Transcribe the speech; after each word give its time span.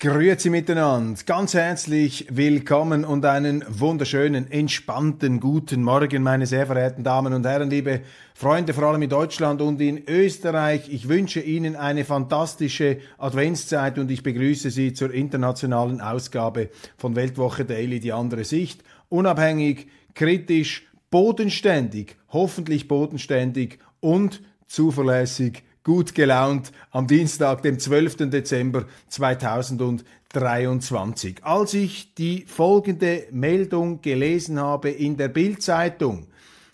Grüezi 0.00 0.48
miteinander, 0.48 1.20
ganz 1.26 1.54
herzlich 1.54 2.28
willkommen 2.30 3.04
und 3.04 3.24
einen 3.24 3.64
wunderschönen, 3.68 4.48
entspannten 4.48 5.40
guten 5.40 5.82
Morgen, 5.82 6.22
meine 6.22 6.46
sehr 6.46 6.68
verehrten 6.68 7.02
Damen 7.02 7.32
und 7.32 7.44
Herren, 7.44 7.68
liebe 7.68 8.02
Freunde, 8.32 8.74
vor 8.74 8.84
allem 8.84 9.02
in 9.02 9.10
Deutschland 9.10 9.60
und 9.60 9.80
in 9.80 10.06
Österreich. 10.06 10.88
Ich 10.88 11.08
wünsche 11.08 11.40
Ihnen 11.40 11.74
eine 11.74 12.04
fantastische 12.04 12.98
Adventszeit 13.18 13.98
und 13.98 14.08
ich 14.12 14.22
begrüße 14.22 14.70
Sie 14.70 14.92
zur 14.92 15.12
internationalen 15.12 16.00
Ausgabe 16.00 16.68
von 16.96 17.16
Weltwoche 17.16 17.64
Daily, 17.64 17.98
die 17.98 18.12
andere 18.12 18.44
Sicht. 18.44 18.84
Unabhängig, 19.08 19.88
kritisch, 20.14 20.86
bodenständig, 21.10 22.14
hoffentlich 22.28 22.86
bodenständig 22.86 23.80
und 23.98 24.42
zuverlässig 24.68 25.64
gut 25.88 26.14
gelaunt 26.14 26.70
am 26.90 27.06
Dienstag, 27.06 27.62
dem 27.62 27.78
12. 27.78 28.28
Dezember 28.28 28.84
2023. 29.08 31.42
Als 31.42 31.72
ich 31.72 32.14
die 32.14 32.44
folgende 32.46 33.26
Meldung 33.30 34.02
gelesen 34.02 34.60
habe 34.60 34.90
in 34.90 35.16
der 35.16 35.28
Bildzeitung, 35.28 36.26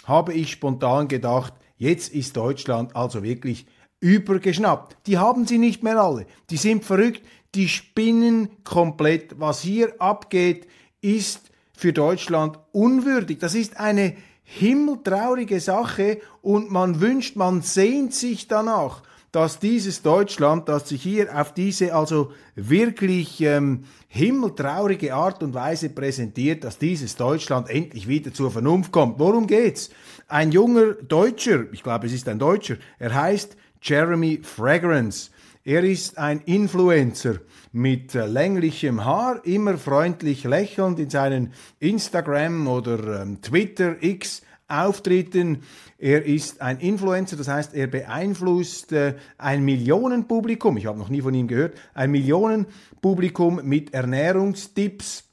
habe 0.05 0.35
ich 0.35 0.51
spontan 0.51 1.07
gedacht, 1.07 1.53
jetzt 1.77 2.13
ist 2.13 2.37
Deutschland 2.37 2.97
also 2.97 3.23
wirklich 3.23 3.67
übergeschnappt. 4.01 4.97
Die 5.07 5.17
haben 5.17 5.47
sie 5.47 5.59
nicht 5.59 5.85
mehr 5.85 6.03
alle. 6.03 6.27
Die 6.51 6.57
sind 6.57 6.85
verrückt, 6.85 7.23
die 7.55 7.69
spinnen 7.69 8.49
komplett. 8.65 9.39
Was 9.39 9.61
hier 9.61 9.95
abgeht, 10.01 10.67
ist 11.01 11.53
für 11.73 11.93
Deutschland 11.93 12.59
unwürdig. 12.73 13.39
Das 13.39 13.55
ist 13.55 13.79
eine 13.79 14.17
himmeltraurige 14.45 15.59
Sache 15.59 16.21
und 16.43 16.71
man 16.71 17.01
wünscht, 17.01 17.37
man 17.37 17.63
sehnt 17.63 18.15
sich 18.15 18.47
danach, 18.47 19.03
dass 19.33 19.59
dieses 19.59 20.03
Deutschland, 20.03 20.69
das 20.69 20.89
sich 20.89 21.03
hier 21.03 21.37
auf 21.37 21.53
diese 21.53 21.93
also 21.93 22.31
wirklich 22.55 23.41
ähm, 23.41 23.85
himmeltraurige 24.07 25.13
Art 25.13 25.43
und 25.43 25.55
Weise 25.55 25.89
präsentiert, 25.89 26.63
dass 26.63 26.79
dieses 26.79 27.17
Deutschland 27.17 27.69
endlich 27.69 28.07
wieder 28.07 28.33
zur 28.33 28.53
Vernunft 28.53 28.93
kommt. 28.93 29.19
Worum 29.19 29.49
geht's? 29.49 29.91
Ein 30.29 30.53
junger 30.53 30.93
Deutscher, 30.95 31.65
ich 31.73 31.83
glaube 31.83 32.07
es 32.07 32.13
ist 32.13 32.29
ein 32.29 32.39
Deutscher, 32.39 32.77
er 33.01 33.13
heißt 33.13 33.57
Jeremy 33.83 34.41
Fragrance. 34.43 35.31
Er 35.67 35.83
ist 35.83 36.19
ein 36.19 36.43
Influencer 36.45 37.37
mit 37.73 38.15
äh, 38.15 38.27
länglichem 38.27 39.03
Haar, 39.03 39.41
immer 39.47 39.79
freundlich 39.79 40.45
lächelnd 40.45 40.99
in 40.99 41.09
seinen 41.09 41.55
Instagram 41.81 42.69
oder 42.69 43.23
ähm, 43.23 43.41
Twitter 43.41 43.97
X 44.03 44.43
Auftritten. 44.69 45.63
Er 45.97 46.27
ist 46.27 46.61
ein 46.61 46.81
Influencer, 46.81 47.37
das 47.37 47.49
heißt, 47.49 47.75
er 47.75 47.87
beeinflusst 47.87 48.93
äh, 48.93 49.15
ein 49.39 49.65
Millionenpublikum, 49.65 50.77
ich 50.77 50.85
habe 50.85 50.99
noch 50.99 51.09
nie 51.09 51.23
von 51.23 51.33
ihm 51.33 51.49
gehört, 51.49 51.79
ein 51.95 52.11
Millionenpublikum 52.11 53.61
mit 53.65 53.95
Ernährungstipps, 53.95 55.24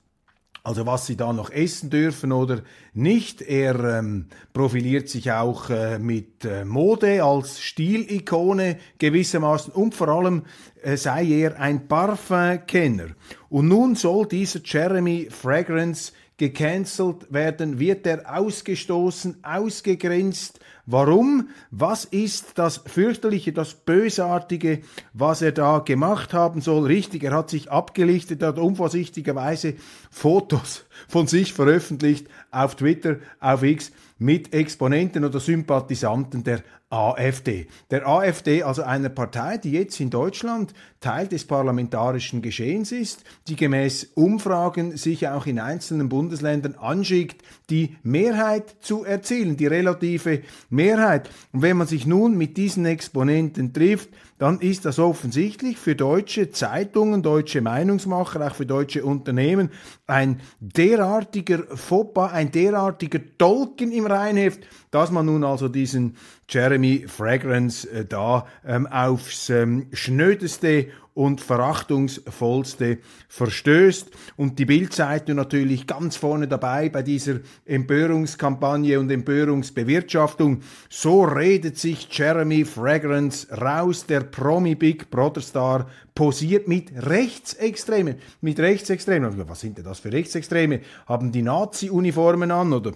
also 0.63 0.85
was 0.85 1.07
sie 1.07 1.15
da 1.17 1.33
noch 1.33 1.49
essen 1.49 1.89
dürfen 1.89 2.31
oder 2.31 2.61
nicht. 2.93 3.41
Er 3.41 3.99
ähm, 3.99 4.27
profiliert 4.53 5.09
sich 5.09 5.31
auch 5.31 5.69
äh, 5.69 5.97
mit 5.97 6.45
äh, 6.45 6.65
Mode 6.65 7.23
als 7.23 7.61
Stilikone 7.61 8.77
gewissermaßen 8.99 9.73
und 9.73 9.95
vor 9.95 10.09
allem 10.09 10.43
äh, 10.83 10.97
sei 10.97 11.25
er 11.25 11.59
ein 11.59 11.87
Parfumkenner. 11.87 13.07
Und 13.49 13.67
nun 13.67 13.95
soll 13.95 14.27
dieser 14.27 14.59
Jeremy 14.63 15.29
Fragrance 15.31 16.13
gecancelt 16.41 17.31
werden, 17.31 17.77
wird 17.77 18.07
er 18.07 18.35
ausgestoßen, 18.35 19.43
ausgegrenzt. 19.43 20.59
Warum? 20.87 21.49
Was 21.69 22.03
ist 22.05 22.57
das 22.57 22.77
fürchterliche, 22.77 23.53
das 23.53 23.75
bösartige, 23.75 24.81
was 25.13 25.43
er 25.43 25.51
da 25.51 25.77
gemacht 25.77 26.33
haben 26.33 26.59
soll? 26.61 26.87
Richtig, 26.87 27.23
er 27.23 27.33
hat 27.33 27.51
sich 27.51 27.69
abgelichtet, 27.69 28.41
er 28.41 28.47
hat 28.47 28.57
unvorsichtigerweise 28.57 29.75
Fotos 30.09 30.85
von 31.07 31.27
sich 31.27 31.53
veröffentlicht 31.53 32.25
auf 32.49 32.73
Twitter, 32.73 33.17
auf 33.39 33.61
X 33.61 33.91
mit 34.17 34.51
Exponenten 34.51 35.23
oder 35.23 35.39
Sympathisanten 35.39 36.43
der 36.43 36.63
AfD. 36.91 37.67
Der 37.89 38.07
AfD, 38.07 38.63
also 38.63 38.83
einer 38.83 39.09
Partei, 39.09 39.57
die 39.57 39.71
jetzt 39.71 39.99
in 39.99 40.09
Deutschland 40.09 40.73
Teil 40.99 41.27
des 41.27 41.45
parlamentarischen 41.45 42.41
Geschehens 42.43 42.91
ist, 42.91 43.23
die 43.47 43.55
gemäß 43.55 44.11
Umfragen 44.13 44.97
sich 44.97 45.27
auch 45.27 45.47
in 45.47 45.59
einzelnen 45.59 46.09
Bundesländern 46.09 46.75
anschickt, 46.75 47.41
die 47.69 47.95
Mehrheit 48.03 48.75
zu 48.81 49.03
erzielen, 49.03 49.57
die 49.57 49.67
relative 49.67 50.41
Mehrheit. 50.69 51.29
Und 51.53 51.63
wenn 51.63 51.77
man 51.77 51.87
sich 51.87 52.05
nun 52.05 52.37
mit 52.37 52.57
diesen 52.57 52.85
Exponenten 52.85 53.73
trifft, 53.73 54.09
dann 54.37 54.59
ist 54.59 54.85
das 54.85 54.97
offensichtlich 54.97 55.77
für 55.77 55.95
deutsche 55.95 56.49
Zeitungen, 56.49 57.21
deutsche 57.21 57.61
Meinungsmacher, 57.61 58.45
auch 58.45 58.55
für 58.55 58.65
deutsche 58.65 59.05
Unternehmen 59.05 59.69
ein 60.07 60.41
derartiger 60.59 61.63
Fauxpas, 61.77 62.31
ein 62.31 62.51
derartiger 62.51 63.19
Dolken 63.37 63.91
im 63.91 64.07
Reinheft, 64.07 64.61
dass 64.91 65.09
man 65.09 65.25
nun 65.25 65.43
also 65.43 65.67
diesen 65.67 66.15
Jeremy 66.47 67.05
Fragrance 67.07 67.89
äh, 67.89 68.05
da 68.05 68.45
ähm, 68.65 68.85
aufs 68.87 69.49
ähm, 69.49 69.87
schnödeste 69.93 70.87
und 71.13 71.41
verachtungsvollste 71.41 72.99
verstößt. 73.27 74.11
Und 74.37 74.59
die 74.59 74.65
Bildzeitung 74.65 75.35
natürlich 75.35 75.87
ganz 75.87 76.15
vorne 76.15 76.47
dabei 76.47 76.89
bei 76.89 77.01
dieser 77.03 77.39
Empörungskampagne 77.65 78.99
und 78.99 79.11
Empörungsbewirtschaftung. 79.11 80.61
So 80.89 81.23
redet 81.23 81.77
sich 81.77 82.07
Jeremy 82.11 82.63
Fragrance 82.65 83.47
raus, 83.51 84.05
der 84.05 84.21
Promi 84.21 84.75
Big 84.75 85.09
Brother 85.09 85.41
Star 85.41 85.87
posiert 86.15 86.67
mit 86.67 86.91
Rechtsextremen. 86.95 88.15
Mit 88.39 88.59
Rechtsextremen. 88.59 89.47
Was 89.49 89.61
sind 89.61 89.77
denn 89.77 89.85
das 89.85 89.99
für 89.99 90.13
Rechtsextreme? 90.13 90.81
Haben 91.07 91.31
die 91.31 91.41
Nazi-Uniformen 91.41 92.51
an 92.51 92.71
oder 92.71 92.93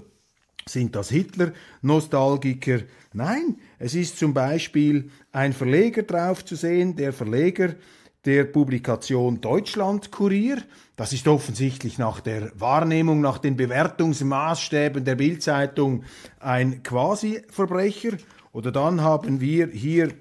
sind 0.67 0.95
das 0.95 1.09
Hitler-Nostalgiker? 1.09 2.79
Nein, 3.13 3.59
es 3.77 3.93
ist 3.93 4.17
zum 4.17 4.33
Beispiel 4.33 5.11
ein 5.31 5.53
Verleger 5.53 6.01
drauf 6.01 6.43
zu 6.43 6.55
sehen, 6.55 6.95
der 6.95 7.13
Verleger 7.13 7.75
der 8.25 8.45
Publikation 8.45 9.39
Deutschland 9.39 10.11
Kurier. 10.11 10.57
Das 10.95 11.13
ist 11.13 11.27
offensichtlich 11.27 11.99
nach 11.99 12.19
der 12.19 12.51
Wahrnehmung, 12.59 13.21
nach 13.21 13.37
den 13.37 13.55
Bewertungsmaßstäben 13.55 15.05
der 15.05 15.13
Bildzeitung 15.13 16.03
ein 16.39 16.81
Quasi-Verbrecher. 16.81 18.17
Oder 18.51 18.71
dann 18.71 19.01
haben 19.01 19.39
wir 19.41 19.67
hier 19.67 20.15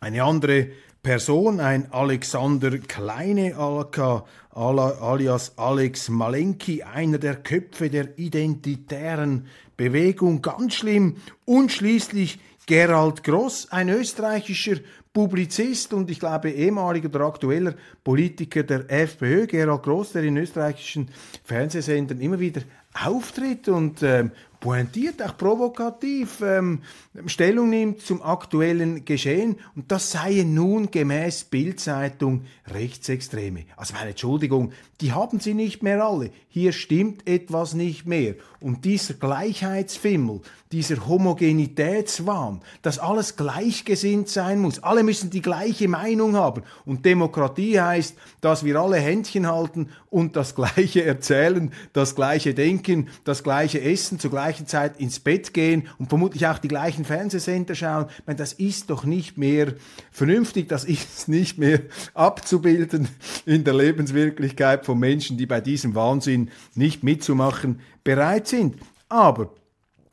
eine 0.00 0.22
andere 0.22 0.68
Person, 1.08 1.58
ein 1.58 1.90
Alexander 1.90 2.76
Kleine 2.80 3.56
alias 3.56 5.52
Alex 5.56 6.10
Malenki, 6.10 6.82
einer 6.82 7.16
der 7.16 7.36
Köpfe 7.36 7.88
der 7.88 8.18
identitären 8.18 9.46
Bewegung, 9.78 10.42
ganz 10.42 10.74
schlimm. 10.74 11.16
Und 11.46 11.72
schließlich 11.72 12.38
Gerald 12.66 13.24
Gross, 13.24 13.68
ein 13.70 13.88
österreichischer 13.88 14.80
Publizist 15.14 15.94
und 15.94 16.10
ich 16.10 16.20
glaube 16.20 16.50
ehemaliger 16.50 17.08
oder 17.08 17.24
aktueller 17.24 17.72
Politiker 18.04 18.62
der 18.62 18.90
FPÖ, 18.90 19.46
Gerald 19.46 19.84
Gross, 19.84 20.12
der 20.12 20.24
in 20.24 20.36
österreichischen 20.36 21.08
Fernsehsendern 21.42 22.20
immer 22.20 22.38
wieder 22.38 22.60
auftritt 23.02 23.68
und 23.68 24.02
äh, 24.02 24.28
pointiert, 24.60 25.22
auch 25.22 25.36
provokativ 25.36 26.40
ähm, 26.42 26.80
Stellung 27.26 27.70
nimmt 27.70 28.00
zum 28.00 28.22
aktuellen 28.22 29.04
Geschehen 29.04 29.56
und 29.76 29.90
das 29.90 30.10
seien 30.10 30.54
nun 30.54 30.90
gemäß 30.90 31.44
Bildzeitung 31.44 32.44
Rechtsextreme. 32.66 33.64
Also 33.76 33.94
meine 33.94 34.10
Entschuldigung, 34.10 34.72
die 35.00 35.12
haben 35.12 35.38
sie 35.40 35.54
nicht 35.54 35.82
mehr 35.82 36.04
alle. 36.04 36.30
Hier 36.48 36.72
stimmt 36.72 37.28
etwas 37.28 37.74
nicht 37.74 38.06
mehr. 38.06 38.34
Und 38.60 38.84
dieser 38.84 39.14
Gleichheitsfimmel, 39.14 40.40
dieser 40.72 41.06
Homogenitätswahn, 41.06 42.60
dass 42.82 42.98
alles 42.98 43.36
gleichgesinnt 43.36 44.28
sein 44.28 44.58
muss, 44.58 44.82
alle 44.82 45.04
müssen 45.04 45.30
die 45.30 45.42
gleiche 45.42 45.86
Meinung 45.86 46.34
haben. 46.34 46.62
Und 46.84 47.04
Demokratie 47.04 47.80
heißt, 47.80 48.16
dass 48.40 48.64
wir 48.64 48.76
alle 48.76 48.96
Händchen 48.96 49.46
halten 49.46 49.90
und 50.10 50.34
das 50.34 50.56
Gleiche 50.56 51.04
erzählen, 51.04 51.72
das 51.92 52.16
Gleiche 52.16 52.54
denken, 52.54 53.08
das 53.24 53.44
Gleiche 53.44 53.80
essen, 53.80 54.18
zur 54.18 54.32
gleichen 54.48 54.66
Zeit 54.66 54.98
ins 54.98 55.20
Bett 55.20 55.52
gehen 55.52 55.88
und 55.98 56.08
vermutlich 56.08 56.46
auch 56.46 56.56
die 56.56 56.68
gleichen 56.68 57.04
Fernsehsender 57.04 57.74
schauen. 57.74 58.06
Ich 58.08 58.26
meine, 58.26 58.38
das 58.38 58.54
ist 58.54 58.88
doch 58.88 59.04
nicht 59.04 59.36
mehr 59.36 59.74
vernünftig, 60.10 60.68
das 60.68 60.84
ist 60.84 61.28
nicht 61.28 61.58
mehr 61.58 61.80
abzubilden 62.14 63.08
in 63.44 63.64
der 63.64 63.74
Lebenswirklichkeit 63.74 64.86
von 64.86 64.98
Menschen, 64.98 65.36
die 65.36 65.44
bei 65.44 65.60
diesem 65.60 65.94
Wahnsinn 65.94 66.50
nicht 66.74 67.04
mitzumachen 67.04 67.80
bereit 68.04 68.48
sind. 68.48 68.76
Aber 69.10 69.52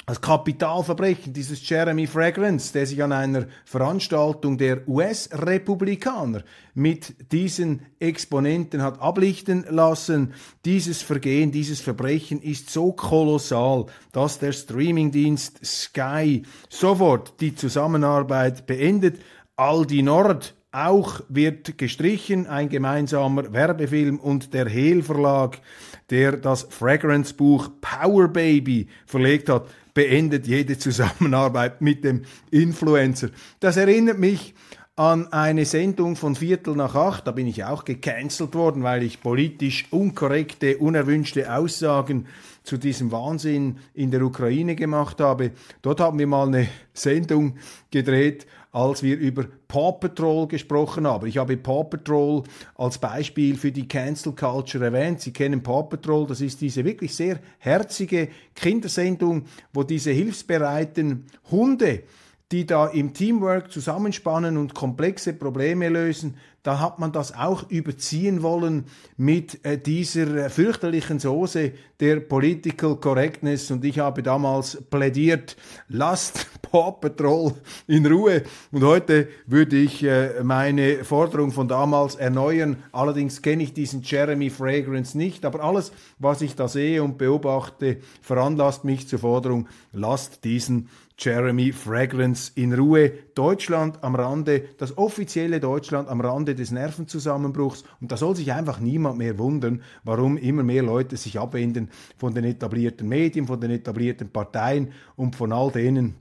das 0.05 0.21
Kapitalverbrechen 0.21 1.33
dieses 1.33 1.67
Jeremy 1.67 2.05
Fragrance, 2.05 2.71
der 2.71 2.85
sich 2.85 3.01
an 3.01 3.11
einer 3.11 3.47
Veranstaltung 3.65 4.57
der 4.57 4.87
US-Republikaner 4.87 6.43
mit 6.75 7.31
diesen 7.31 7.81
Exponenten 7.99 8.83
hat 8.83 9.01
ablichten 9.01 9.65
lassen, 9.69 10.33
dieses 10.63 11.01
Vergehen, 11.01 11.51
dieses 11.51 11.81
Verbrechen 11.81 12.39
ist 12.41 12.69
so 12.69 12.91
kolossal, 12.91 13.85
dass 14.11 14.37
der 14.37 14.51
Streamingdienst 14.51 15.65
Sky 15.65 16.43
sofort 16.69 17.41
die 17.41 17.55
Zusammenarbeit 17.55 18.67
beendet. 18.67 19.19
Aldi 19.55 20.03
Nord 20.03 20.53
auch 20.71 21.21
wird 21.29 21.77
gestrichen, 21.77 22.47
ein 22.47 22.67
gemeinsamer 22.67 23.53
Werbefilm 23.53 24.19
und 24.19 24.53
der 24.53 24.67
Hehl 24.67 25.01
Verlag, 25.01 25.61
der 26.09 26.33
das 26.33 26.67
Fragrance 26.69 27.33
Buch 27.33 27.69
Power 27.79 28.27
Baby 28.27 28.87
verlegt 29.05 29.47
hat, 29.47 29.67
beendet 29.95 30.45
jede 30.45 30.77
Zusammenarbeit 30.77 31.81
mit 31.81 32.03
dem 32.03 32.21
Influencer. 32.51 33.29
Das 33.59 33.77
erinnert 33.77 34.19
mich 34.19 34.53
an 34.95 35.31
eine 35.33 35.65
Sendung 35.65 36.15
von 36.15 36.35
Viertel 36.35 36.75
nach 36.75 36.95
acht. 36.95 37.27
Da 37.27 37.31
bin 37.31 37.47
ich 37.47 37.63
auch 37.63 37.83
gecancelt 37.83 38.53
worden, 38.53 38.83
weil 38.83 39.03
ich 39.03 39.21
politisch 39.21 39.85
unkorrekte, 39.89 40.77
unerwünschte 40.77 41.53
Aussagen 41.53 42.27
zu 42.63 42.77
diesem 42.77 43.11
Wahnsinn 43.11 43.77
in 43.93 44.11
der 44.11 44.21
Ukraine 44.21 44.75
gemacht 44.75 45.19
habe. 45.19 45.51
Dort 45.81 45.99
haben 45.99 46.19
wir 46.19 46.27
mal 46.27 46.47
eine 46.47 46.67
Sendung 46.93 47.57
gedreht 47.91 48.45
als 48.75 49.03
wir 49.03 49.17
über 49.17 49.45
Paw 49.69 49.93
Patrol 49.93 50.49
gesprochen 50.49 51.07
haben. 51.07 51.27
Ich 51.27 51.37
habe 51.37 51.55
Paw 51.55 51.85
Patrol 51.85 52.43
als 52.75 52.97
Beispiel 52.97 53.55
für 53.55 53.71
die 53.71 53.87
Cancel 53.87 54.33
Culture 54.33 54.83
erwähnt. 54.83 55.21
Sie 55.21 55.31
kennen 55.31 55.63
Paw 55.63 55.83
Patrol, 55.83 56.27
das 56.27 56.41
ist 56.41 56.59
diese 56.59 56.83
wirklich 56.83 57.15
sehr 57.15 57.39
herzige 57.59 58.27
Kindersendung, 58.53 59.45
wo 59.71 59.83
diese 59.83 60.11
hilfsbereiten 60.11 61.25
Hunde 61.49 62.03
die 62.51 62.65
da 62.65 62.87
im 62.87 63.13
Teamwork 63.13 63.71
zusammenspannen 63.71 64.57
und 64.57 64.75
komplexe 64.75 65.33
Probleme 65.33 65.89
lösen, 65.89 66.35
da 66.65 66.79
hat 66.79 66.97
man 66.97 67.11
das 67.11 67.31
auch 67.31 67.69
überziehen 67.69 68.41
wollen 68.41 68.85
mit 69.17 69.63
äh, 69.63 69.77
dieser 69.77 70.45
äh, 70.45 70.49
fürchterlichen 70.49 71.19
Soße 71.19 71.73
der 71.99 72.19
Political 72.21 72.95
Correctness. 72.95 73.69
Und 73.69 73.85
ich 73.85 73.99
habe 73.99 74.23
damals 74.23 74.81
plädiert, 74.89 75.57
lasst 75.89 76.47
Paw 76.63 76.91
Patrol 76.93 77.53
in 77.85 78.07
Ruhe. 78.07 78.41
Und 78.71 78.83
heute 78.83 79.27
würde 79.45 79.75
ich 79.75 80.03
äh, 80.03 80.43
meine 80.43 81.03
Forderung 81.03 81.51
von 81.51 81.67
damals 81.67 82.15
erneuern. 82.15 82.77
Allerdings 82.91 83.43
kenne 83.43 83.61
ich 83.61 83.73
diesen 83.73 84.01
Jeremy 84.01 84.49
Fragrance 84.49 85.15
nicht. 85.15 85.45
Aber 85.45 85.63
alles, 85.63 85.91
was 86.17 86.41
ich 86.41 86.55
da 86.55 86.67
sehe 86.67 87.03
und 87.03 87.19
beobachte, 87.19 87.97
veranlasst 88.23 88.85
mich 88.85 89.07
zur 89.07 89.19
Forderung, 89.19 89.67
lasst 89.93 90.43
diesen 90.43 90.89
Jeremy 91.17 91.71
Fragrance 91.71 92.51
in 92.55 92.73
Ruhe. 92.73 93.11
Deutschland 93.35 94.03
am 94.03 94.15
Rande, 94.15 94.65
das 94.77 94.97
offizielle 94.97 95.59
Deutschland 95.59 96.09
am 96.09 96.19
Rande 96.19 96.55
des 96.55 96.71
Nervenzusammenbruchs. 96.71 97.83
Und 98.01 98.11
da 98.11 98.17
soll 98.17 98.35
sich 98.35 98.51
einfach 98.51 98.79
niemand 98.79 99.17
mehr 99.17 99.37
wundern, 99.37 99.81
warum 100.03 100.37
immer 100.37 100.63
mehr 100.63 100.83
Leute 100.83 101.15
sich 101.15 101.39
abwenden 101.39 101.89
von 102.17 102.33
den 102.33 102.43
etablierten 102.43 103.07
Medien, 103.07 103.47
von 103.47 103.59
den 103.59 103.71
etablierten 103.71 104.29
Parteien 104.29 104.91
und 105.15 105.35
von 105.35 105.53
all 105.53 105.71
denen, 105.71 106.15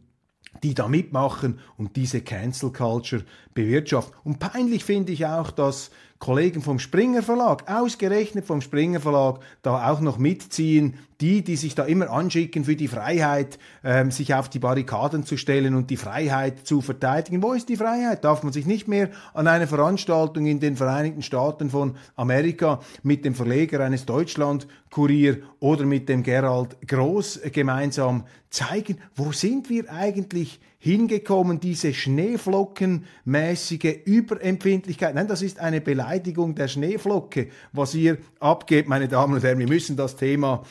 die 0.62 0.74
da 0.74 0.86
mitmachen 0.86 1.58
und 1.76 1.96
diese 1.96 2.20
Cancel 2.20 2.70
Culture 2.70 3.24
bewirtschaften. 3.52 4.14
Und 4.22 4.38
peinlich 4.38 4.84
finde 4.84 5.12
ich 5.12 5.26
auch, 5.26 5.50
dass 5.50 5.90
Kollegen 6.20 6.62
vom 6.62 6.78
Springer 6.78 7.22
Verlag, 7.22 7.70
ausgerechnet 7.70 8.46
vom 8.46 8.60
Springer 8.60 9.00
Verlag, 9.00 9.40
da 9.62 9.90
auch 9.90 10.00
noch 10.00 10.18
mitziehen, 10.18 10.94
die, 11.24 11.42
die 11.42 11.56
sich 11.56 11.74
da 11.74 11.84
immer 11.84 12.10
anschicken 12.10 12.66
für 12.66 12.76
die 12.76 12.86
Freiheit, 12.86 13.58
ähm, 13.82 14.10
sich 14.10 14.34
auf 14.34 14.50
die 14.50 14.58
Barrikaden 14.58 15.24
zu 15.24 15.38
stellen 15.38 15.74
und 15.74 15.88
die 15.88 15.96
Freiheit 15.96 16.66
zu 16.66 16.82
verteidigen. 16.82 17.42
Wo 17.42 17.54
ist 17.54 17.70
die 17.70 17.78
Freiheit? 17.78 18.26
Darf 18.26 18.42
man 18.42 18.52
sich 18.52 18.66
nicht 18.66 18.88
mehr 18.88 19.08
an 19.32 19.46
einer 19.46 19.66
Veranstaltung 19.66 20.44
in 20.44 20.60
den 20.60 20.76
Vereinigten 20.76 21.22
Staaten 21.22 21.70
von 21.70 21.96
Amerika 22.14 22.80
mit 23.02 23.24
dem 23.24 23.34
Verleger 23.34 23.80
eines 23.80 24.04
Deutschland-Kurier 24.04 25.38
oder 25.60 25.86
mit 25.86 26.10
dem 26.10 26.22
Gerald 26.22 26.76
Groß 26.86 27.40
gemeinsam 27.52 28.24
zeigen? 28.50 28.98
Wo 29.14 29.32
sind 29.32 29.70
wir 29.70 29.90
eigentlich 29.90 30.60
hingekommen, 30.84 31.58
diese 31.60 31.94
schneeflockenmäßige 31.94 34.00
Überempfindlichkeit. 34.04 35.14
Nein, 35.14 35.26
das 35.26 35.40
ist 35.40 35.58
eine 35.58 35.80
Beleidigung 35.80 36.54
der 36.54 36.68
Schneeflocke, 36.68 37.48
was 37.72 37.94
ihr 37.94 38.18
abgebt, 38.38 38.86
meine 38.86 39.08
Damen 39.08 39.32
und 39.32 39.42
Herren. 39.42 39.60
Wir 39.60 39.66
müssen 39.66 39.96
das 39.96 40.16
Thema 40.16 40.62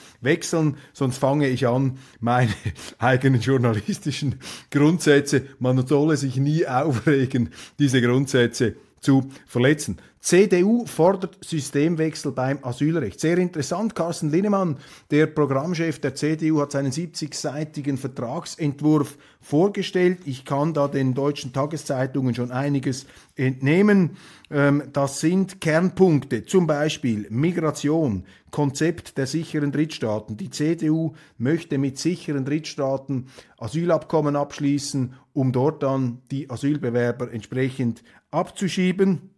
wechseln, 0.43 0.75
sonst 0.91 1.17
fange 1.17 1.47
ich 1.47 1.67
an, 1.67 1.97
meine 2.19 2.51
eigenen 2.99 3.39
journalistischen 3.39 4.35
Grundsätze, 4.71 5.43
man 5.59 5.87
solle 5.87 6.17
sich 6.17 6.35
nie 6.35 6.67
aufregen, 6.67 7.49
diese 7.79 8.01
Grundsätze 8.01 8.75
zu 8.99 9.29
verletzen. 9.47 9.97
CDU 10.23 10.85
fordert 10.85 11.37
Systemwechsel 11.43 12.31
beim 12.31 12.63
Asylrecht. 12.63 13.19
Sehr 13.19 13.37
interessant. 13.37 13.93
Carsten 13.93 14.29
Linnemann, 14.29 14.77
der 15.11 15.27
Programmchef 15.27 15.99
der 15.99 16.15
CDU, 16.15 16.61
hat 16.61 16.71
seinen 16.71 16.93
70-seitigen 16.93 17.97
Vertragsentwurf 17.97 19.17
vorgestellt. 19.41 20.19
Ich 20.23 20.45
kann 20.45 20.73
da 20.73 20.87
den 20.87 21.13
deutschen 21.13 21.51
Tageszeitungen 21.51 22.33
schon 22.35 22.51
einiges 22.51 23.05
entnehmen. 23.35 24.11
Ähm, 24.49 24.83
das 24.93 25.19
sind 25.19 25.59
Kernpunkte, 25.59 26.45
zum 26.45 26.67
Beispiel 26.67 27.27
Migration, 27.29 28.23
Konzept 28.49 29.17
der 29.17 29.27
sicheren 29.27 29.73
Drittstaaten. 29.73 30.37
Die 30.37 30.49
CDU 30.49 31.15
möchte 31.37 31.77
mit 31.77 31.99
sicheren 31.99 32.45
Drittstaaten 32.45 33.27
Asylabkommen 33.57 34.37
abschließen, 34.37 35.15
um 35.33 35.51
dort 35.51 35.83
dann 35.83 36.21
die 36.31 36.49
Asylbewerber 36.49 37.29
entsprechend 37.33 38.05
abzuschieben. 38.31 39.32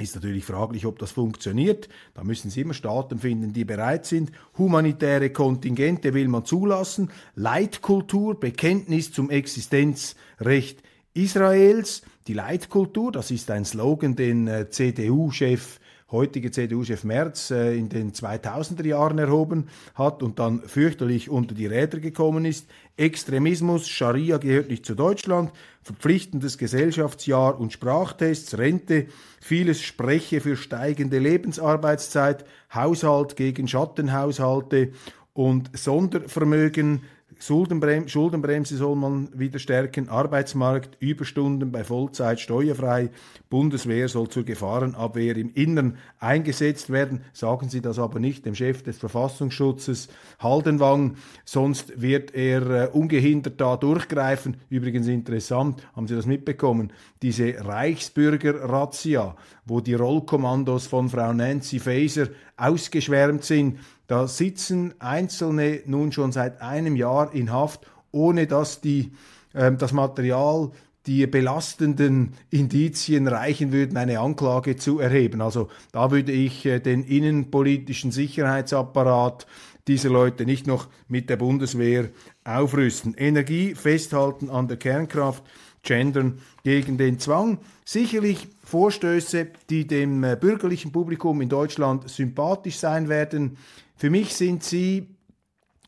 Ist 0.00 0.14
natürlich 0.14 0.44
fraglich, 0.44 0.86
ob 0.86 0.98
das 0.98 1.10
funktioniert. 1.10 1.88
Da 2.14 2.22
müssen 2.22 2.50
Sie 2.50 2.60
immer 2.60 2.74
Staaten 2.74 3.18
finden, 3.18 3.52
die 3.52 3.64
bereit 3.64 4.06
sind. 4.06 4.30
Humanitäre 4.56 5.30
Kontingente 5.30 6.14
will 6.14 6.28
man 6.28 6.44
zulassen. 6.44 7.10
Leitkultur, 7.34 8.38
Bekenntnis 8.38 9.12
zum 9.12 9.28
Existenzrecht 9.30 10.82
Israels. 11.14 12.02
Die 12.28 12.34
Leitkultur, 12.34 13.10
das 13.10 13.30
ist 13.30 13.50
ein 13.50 13.64
Slogan, 13.64 14.14
den 14.14 14.46
äh, 14.46 14.70
CDU-Chef 14.70 15.80
heutige 16.10 16.50
CDU-Chef 16.50 17.04
Merz 17.04 17.50
äh, 17.50 17.76
in 17.76 17.88
den 17.88 18.12
2000er 18.12 18.86
Jahren 18.86 19.18
erhoben 19.18 19.68
hat 19.94 20.22
und 20.22 20.38
dann 20.38 20.62
fürchterlich 20.62 21.28
unter 21.28 21.54
die 21.54 21.66
Räder 21.66 22.00
gekommen 22.00 22.44
ist. 22.44 22.66
Extremismus, 22.96 23.88
Scharia 23.88 24.38
gehört 24.38 24.70
nicht 24.70 24.86
zu 24.86 24.94
Deutschland, 24.94 25.52
verpflichtendes 25.82 26.58
Gesellschaftsjahr 26.58 27.60
und 27.60 27.72
Sprachtests, 27.72 28.56
Rente, 28.56 29.06
vieles 29.40 29.82
spreche 29.82 30.40
für 30.40 30.56
steigende 30.56 31.18
Lebensarbeitszeit, 31.18 32.44
Haushalt 32.74 33.36
gegen 33.36 33.68
Schattenhaushalte 33.68 34.92
und 35.34 35.70
Sondervermögen 35.76 37.02
Schuldenbremse, 37.38 38.08
Schuldenbremse 38.08 38.76
soll 38.76 38.96
man 38.96 39.28
wieder 39.32 39.58
stärken, 39.58 40.08
Arbeitsmarkt, 40.08 40.96
Überstunden 41.00 41.70
bei 41.70 41.84
Vollzeit 41.84 42.40
steuerfrei, 42.40 43.10
Bundeswehr 43.48 44.08
soll 44.08 44.28
zur 44.28 44.44
Gefahrenabwehr 44.44 45.36
im 45.36 45.52
Innern 45.54 45.98
eingesetzt 46.18 46.90
werden. 46.90 47.20
Sagen 47.32 47.68
Sie 47.68 47.80
das 47.80 47.98
aber 47.98 48.18
nicht 48.18 48.44
dem 48.44 48.54
Chef 48.54 48.82
des 48.82 48.98
Verfassungsschutzes 48.98 50.08
Haldenwang, 50.40 51.16
sonst 51.44 52.00
wird 52.00 52.34
er 52.34 52.70
äh, 52.70 52.88
ungehindert 52.88 53.60
da 53.60 53.76
durchgreifen. 53.76 54.56
Übrigens 54.68 55.06
interessant, 55.06 55.86
haben 55.94 56.08
Sie 56.08 56.16
das 56.16 56.26
mitbekommen, 56.26 56.92
diese 57.22 57.64
Reichsbürger-Razzia, 57.64 59.36
wo 59.64 59.80
die 59.80 59.94
Rollkommandos 59.94 60.86
von 60.86 61.08
Frau 61.08 61.32
Nancy 61.32 61.78
Faeser 61.78 62.28
ausgeschwärmt 62.56 63.44
sind, 63.44 63.78
da 64.08 64.26
sitzen 64.26 64.94
Einzelne 64.98 65.82
nun 65.86 66.10
schon 66.12 66.32
seit 66.32 66.60
einem 66.60 66.96
Jahr 66.96 67.32
in 67.32 67.52
Haft, 67.52 67.86
ohne 68.10 68.46
dass 68.46 68.80
die, 68.80 69.12
äh, 69.52 69.70
das 69.70 69.92
Material 69.92 70.70
die 71.06 71.26
belastenden 71.26 72.32
Indizien 72.50 73.28
reichen 73.28 73.70
würden, 73.72 73.96
eine 73.96 74.20
Anklage 74.20 74.76
zu 74.76 74.98
erheben. 74.98 75.40
Also 75.40 75.68
da 75.92 76.10
würde 76.10 76.32
ich 76.32 76.66
äh, 76.66 76.80
den 76.80 77.04
innenpolitischen 77.04 78.10
Sicherheitsapparat 78.10 79.46
dieser 79.86 80.10
Leute 80.10 80.44
nicht 80.44 80.66
noch 80.66 80.88
mit 81.08 81.28
der 81.30 81.36
Bundeswehr 81.36 82.08
aufrüsten. 82.44 83.14
Energie 83.14 83.74
festhalten 83.74 84.48
an 84.50 84.68
der 84.68 84.78
Kernkraft, 84.78 85.44
gendern 85.82 86.40
gegen 86.64 86.98
den 86.98 87.18
Zwang. 87.18 87.58
Sicherlich 87.84 88.48
Vorstöße, 88.64 89.48
die 89.70 89.86
dem 89.86 90.24
äh, 90.24 90.36
bürgerlichen 90.38 90.92
Publikum 90.92 91.40
in 91.40 91.48
Deutschland 91.48 92.08
sympathisch 92.08 92.78
sein 92.78 93.08
werden. 93.08 93.56
Für 93.96 94.10
mich 94.10 94.34
sind 94.34 94.62
sie 94.62 95.08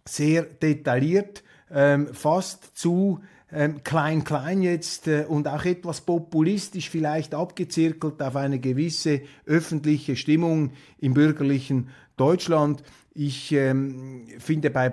sehr 0.04 0.42
detailliert, 0.42 1.42
ähm, 1.70 2.08
fast 2.12 2.76
zu 2.76 3.20
ähm, 3.52 3.82
klein 3.82 4.24
klein 4.24 4.62
jetzt 4.62 5.08
äh, 5.08 5.24
und 5.28 5.48
auch 5.48 5.64
etwas 5.64 6.00
populistisch 6.00 6.88
vielleicht 6.88 7.34
abgezirkelt 7.34 8.22
auf 8.22 8.36
eine 8.36 8.58
gewisse 8.58 9.22
öffentliche 9.44 10.16
Stimmung 10.16 10.72
im 10.98 11.14
bürgerlichen 11.14 11.88
Deutschland. 12.16 12.82
Ich 13.12 13.52
ähm, 13.52 14.26
finde 14.38 14.70
bei 14.70 14.92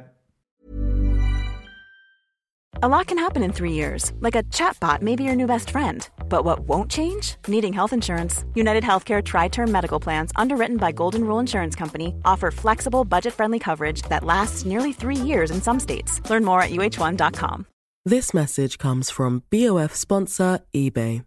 A 2.79 2.87
lot 2.87 3.07
can 3.07 3.17
happen 3.17 3.41
in 3.41 3.51
three 3.53 3.71
years, 3.71 4.13
like 4.19 4.35
a 4.35 4.43
chatbot 4.53 5.01
may 5.01 5.15
be 5.15 5.23
your 5.23 5.35
new 5.35 5.47
best 5.47 5.71
friend. 5.71 6.07
But 6.29 6.45
what 6.45 6.59
won't 6.59 6.91
change? 6.91 7.35
Needing 7.47 7.73
health 7.73 7.91
insurance. 7.91 8.45
United 8.53 8.83
Healthcare 8.83 9.23
Tri 9.25 9.47
Term 9.47 9.71
Medical 9.71 9.99
Plans, 9.99 10.31
underwritten 10.35 10.77
by 10.77 10.91
Golden 10.91 11.23
Rule 11.23 11.39
Insurance 11.39 11.75
Company, 11.75 12.13
offer 12.23 12.51
flexible, 12.51 13.03
budget 13.03 13.33
friendly 13.33 13.57
coverage 13.57 14.03
that 14.09 14.23
lasts 14.23 14.63
nearly 14.63 14.93
three 14.93 15.15
years 15.15 15.49
in 15.49 15.59
some 15.59 15.79
states. 15.79 16.21
Learn 16.29 16.45
more 16.45 16.61
at 16.61 16.69
uh1.com. 16.69 17.65
This 18.05 18.31
message 18.31 18.77
comes 18.77 19.09
from 19.09 19.41
BOF 19.49 19.95
sponsor 19.95 20.59
eBay. 20.71 21.25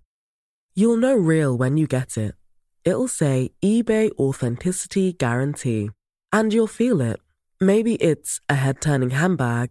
You'll 0.76 0.99
know 0.99 1.16
real 1.16 1.59
when 1.59 1.76
you 1.76 1.88
get 1.88 2.16
it. 2.16 2.37
It'll 2.85 3.09
say 3.09 3.50
eBay 3.61 4.12
Authenticity 4.21 5.14
Guarantee. 5.14 5.90
And 6.33 6.54
you'll 6.54 6.69
feel 6.69 7.00
it. 7.00 7.19
Maybe 7.61 7.97
it's 7.97 8.40
a 8.49 8.54
head 8.54 8.80
turning 8.80 9.11
handbag, 9.11 9.71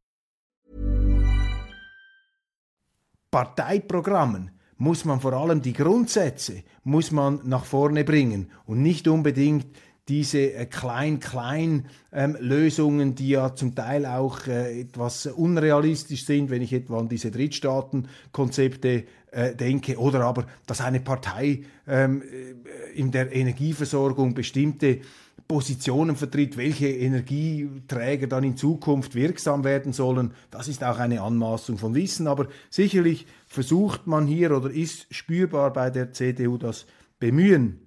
Parteiprogrammen 3.31 4.51
muss 4.77 5.05
man 5.05 5.21
vor 5.21 5.33
allem 5.33 5.61
die 5.61 5.73
Grundsätze 5.73 6.63
muss 6.83 7.11
man 7.11 7.41
nach 7.43 7.65
vorne 7.65 8.03
bringen 8.03 8.49
und 8.65 8.81
nicht 8.81 9.07
unbedingt 9.07 9.67
diese 10.07 10.53
äh, 10.53 10.65
Klein-Klein-Lösungen, 10.65 13.09
ähm, 13.09 13.15
die 13.15 13.29
ja 13.29 13.55
zum 13.55 13.75
Teil 13.75 14.05
auch 14.05 14.45
äh, 14.47 14.81
etwas 14.81 15.27
unrealistisch 15.27 16.25
sind, 16.25 16.49
wenn 16.49 16.61
ich 16.61 16.73
etwa 16.73 16.99
an 16.99 17.07
diese 17.07 17.31
Drittstaatenkonzepte 17.31 19.05
äh, 19.31 19.55
denke, 19.55 19.97
oder 19.97 20.25
aber, 20.25 20.45
dass 20.65 20.81
eine 20.81 20.99
Partei 20.99 21.61
ähm, 21.87 22.21
äh, 22.23 22.55
in 22.99 23.11
der 23.11 23.33
Energieversorgung 23.33 24.33
bestimmte 24.33 24.99
Positionen 25.47 26.15
vertritt, 26.15 26.57
welche 26.57 26.87
Energieträger 26.87 28.27
dann 28.27 28.43
in 28.43 28.57
Zukunft 28.57 29.15
wirksam 29.15 29.63
werden 29.63 29.93
sollen. 29.93 30.33
Das 30.49 30.67
ist 30.67 30.83
auch 30.83 30.97
eine 30.97 31.21
Anmaßung 31.21 31.77
von 31.77 31.95
Wissen, 31.95 32.27
aber 32.27 32.47
sicherlich 32.69 33.27
versucht 33.47 34.07
man 34.07 34.27
hier 34.27 34.55
oder 34.55 34.69
ist 34.69 35.13
spürbar 35.13 35.73
bei 35.73 35.89
der 35.89 36.11
CDU 36.13 36.57
das 36.57 36.85
Bemühen, 37.19 37.79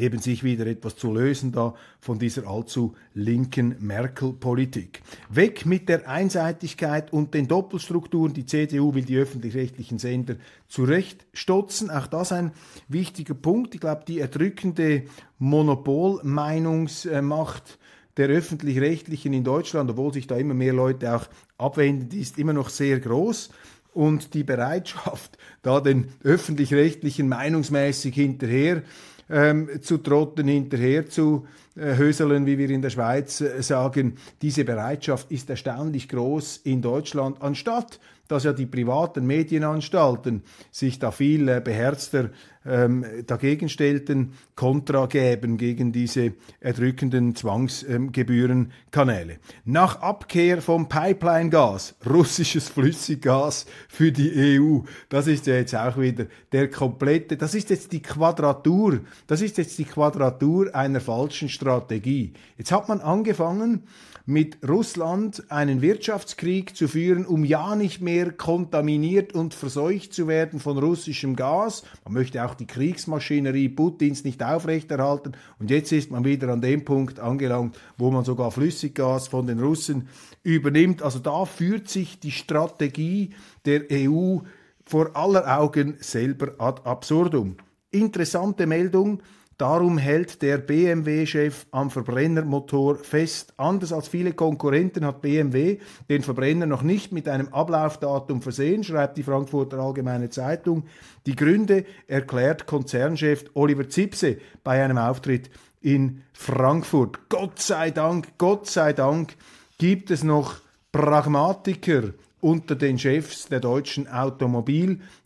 eben 0.00 0.20
sich 0.20 0.44
wieder 0.44 0.66
etwas 0.66 0.96
zu 0.96 1.12
lösen 1.12 1.52
da 1.52 1.74
von 2.00 2.18
dieser 2.18 2.46
allzu 2.46 2.94
linken 3.14 3.76
Merkel-Politik. 3.80 5.02
Weg 5.28 5.66
mit 5.66 5.88
der 5.88 6.08
Einseitigkeit 6.08 7.12
und 7.12 7.34
den 7.34 7.48
Doppelstrukturen. 7.48 8.34
Die 8.34 8.46
CDU 8.46 8.94
will 8.94 9.04
die 9.04 9.16
öffentlich-rechtlichen 9.16 9.98
Sender 9.98 10.36
zurechtstotzen. 10.68 11.90
Auch 11.90 12.06
das 12.06 12.32
ein 12.32 12.52
wichtiger 12.88 13.34
Punkt. 13.34 13.74
Ich 13.74 13.80
glaube, 13.80 14.04
die 14.06 14.20
erdrückende 14.20 15.04
Monopolmeinungsmacht 15.38 17.78
der 18.16 18.28
öffentlich-rechtlichen 18.28 19.32
in 19.32 19.44
Deutschland, 19.44 19.90
obwohl 19.90 20.12
sich 20.12 20.26
da 20.26 20.36
immer 20.36 20.54
mehr 20.54 20.72
Leute 20.72 21.14
auch 21.14 21.26
abwenden, 21.56 22.08
die 22.08 22.20
ist 22.20 22.38
immer 22.38 22.52
noch 22.52 22.68
sehr 22.68 22.98
groß 22.98 23.50
und 23.94 24.34
die 24.34 24.44
Bereitschaft, 24.44 25.38
da 25.62 25.80
den 25.80 26.08
öffentlich-rechtlichen 26.22 27.28
meinungsmäßig 27.28 28.14
hinterher 28.14 28.82
ähm, 29.30 29.68
zu 29.82 29.98
trotten, 29.98 30.48
hinterher 30.48 31.08
zu 31.08 31.46
äh, 31.76 31.96
höseln, 31.96 32.46
wie 32.46 32.58
wir 32.58 32.70
in 32.70 32.82
der 32.82 32.90
Schweiz 32.90 33.40
äh, 33.40 33.62
sagen. 33.62 34.16
Diese 34.42 34.64
Bereitschaft 34.64 35.30
ist 35.30 35.50
erstaunlich 35.50 36.08
groß 36.08 36.60
in 36.64 36.82
Deutschland, 36.82 37.40
anstatt 37.40 38.00
dass 38.28 38.44
ja 38.44 38.52
die 38.52 38.66
privaten 38.66 39.26
Medienanstalten 39.26 40.42
sich 40.70 40.98
da 40.98 41.10
viel 41.10 41.48
äh, 41.48 41.60
beherzter 41.64 42.30
ähm, 42.68 43.04
dagegen 43.26 43.68
stellten, 43.68 44.32
Kontra 44.54 45.06
gäben 45.06 45.56
gegen 45.56 45.92
diese 45.92 46.32
erdrückenden 46.60 47.34
Zwangsgebührenkanäle. 47.34 49.32
Ähm, 49.32 49.38
Nach 49.64 50.02
Abkehr 50.02 50.60
vom 50.60 50.88
Pipeline-Gas, 50.88 51.96
russisches 52.08 52.68
Flüssiggas 52.68 53.66
für 53.88 54.12
die 54.12 54.60
EU, 54.60 54.80
das 55.08 55.26
ist 55.26 55.46
ja 55.46 55.54
jetzt 55.54 55.74
auch 55.74 55.98
wieder 55.98 56.26
der 56.52 56.68
komplette, 56.68 57.36
das 57.36 57.54
ist 57.54 57.70
jetzt 57.70 57.92
die 57.92 58.02
Quadratur, 58.02 59.00
das 59.26 59.40
ist 59.40 59.56
jetzt 59.58 59.78
die 59.78 59.84
Quadratur 59.84 60.74
einer 60.74 61.00
falschen 61.00 61.48
Strategie. 61.48 62.34
Jetzt 62.58 62.72
hat 62.72 62.88
man 62.88 63.00
angefangen, 63.00 63.84
mit 64.28 64.58
Russland 64.68 65.42
einen 65.50 65.80
Wirtschaftskrieg 65.80 66.76
zu 66.76 66.86
führen, 66.86 67.24
um 67.24 67.44
ja 67.44 67.74
nicht 67.74 68.02
mehr 68.02 68.17
kontaminiert 68.26 69.34
und 69.34 69.54
verseucht 69.54 70.12
zu 70.12 70.28
werden 70.28 70.60
von 70.60 70.78
russischem 70.78 71.36
Gas. 71.36 71.82
Man 72.04 72.14
möchte 72.14 72.44
auch 72.44 72.54
die 72.54 72.66
Kriegsmaschinerie 72.66 73.68
Putins 73.68 74.24
nicht 74.24 74.42
aufrechterhalten. 74.42 75.32
Und 75.58 75.70
jetzt 75.70 75.92
ist 75.92 76.10
man 76.10 76.24
wieder 76.24 76.48
an 76.48 76.60
dem 76.60 76.84
Punkt 76.84 77.20
angelangt, 77.20 77.78
wo 77.96 78.10
man 78.10 78.24
sogar 78.24 78.50
Flüssiggas 78.50 79.28
von 79.28 79.46
den 79.46 79.60
Russen 79.60 80.08
übernimmt. 80.42 81.02
Also 81.02 81.18
da 81.18 81.44
führt 81.44 81.88
sich 81.88 82.20
die 82.20 82.30
Strategie 82.32 83.30
der 83.64 83.84
EU 83.90 84.38
vor 84.84 85.14
aller 85.14 85.58
Augen 85.58 85.96
selber 86.00 86.54
ad 86.58 86.82
absurdum. 86.84 87.56
Interessante 87.90 88.66
Meldung. 88.66 89.22
Darum 89.58 89.98
hält 89.98 90.40
der 90.42 90.58
BMW-Chef 90.58 91.66
am 91.72 91.90
Verbrennermotor 91.90 92.94
fest. 92.98 93.54
Anders 93.56 93.92
als 93.92 94.06
viele 94.06 94.32
Konkurrenten 94.32 95.04
hat 95.04 95.20
BMW 95.20 95.78
den 96.08 96.22
Verbrenner 96.22 96.66
noch 96.66 96.82
nicht 96.82 97.10
mit 97.10 97.28
einem 97.28 97.48
Ablaufdatum 97.48 98.40
versehen, 98.40 98.84
schreibt 98.84 99.16
die 99.16 99.24
Frankfurter 99.24 99.80
Allgemeine 99.80 100.30
Zeitung. 100.30 100.84
Die 101.26 101.34
Gründe 101.34 101.84
erklärt 102.06 102.66
Konzernchef 102.66 103.46
Oliver 103.54 103.88
Zipse 103.88 104.38
bei 104.62 104.80
einem 104.84 104.96
Auftritt 104.96 105.50
in 105.80 106.22
Frankfurt. 106.32 107.28
Gott 107.28 107.58
sei 107.58 107.90
Dank, 107.90 108.38
Gott 108.38 108.68
sei 108.68 108.92
Dank 108.92 109.34
gibt 109.76 110.12
es 110.12 110.22
noch 110.22 110.54
Pragmatiker 110.92 112.12
unter 112.40 112.76
den 112.76 112.96
Chefs 112.96 113.46
der 113.46 113.58
deutschen 113.58 114.06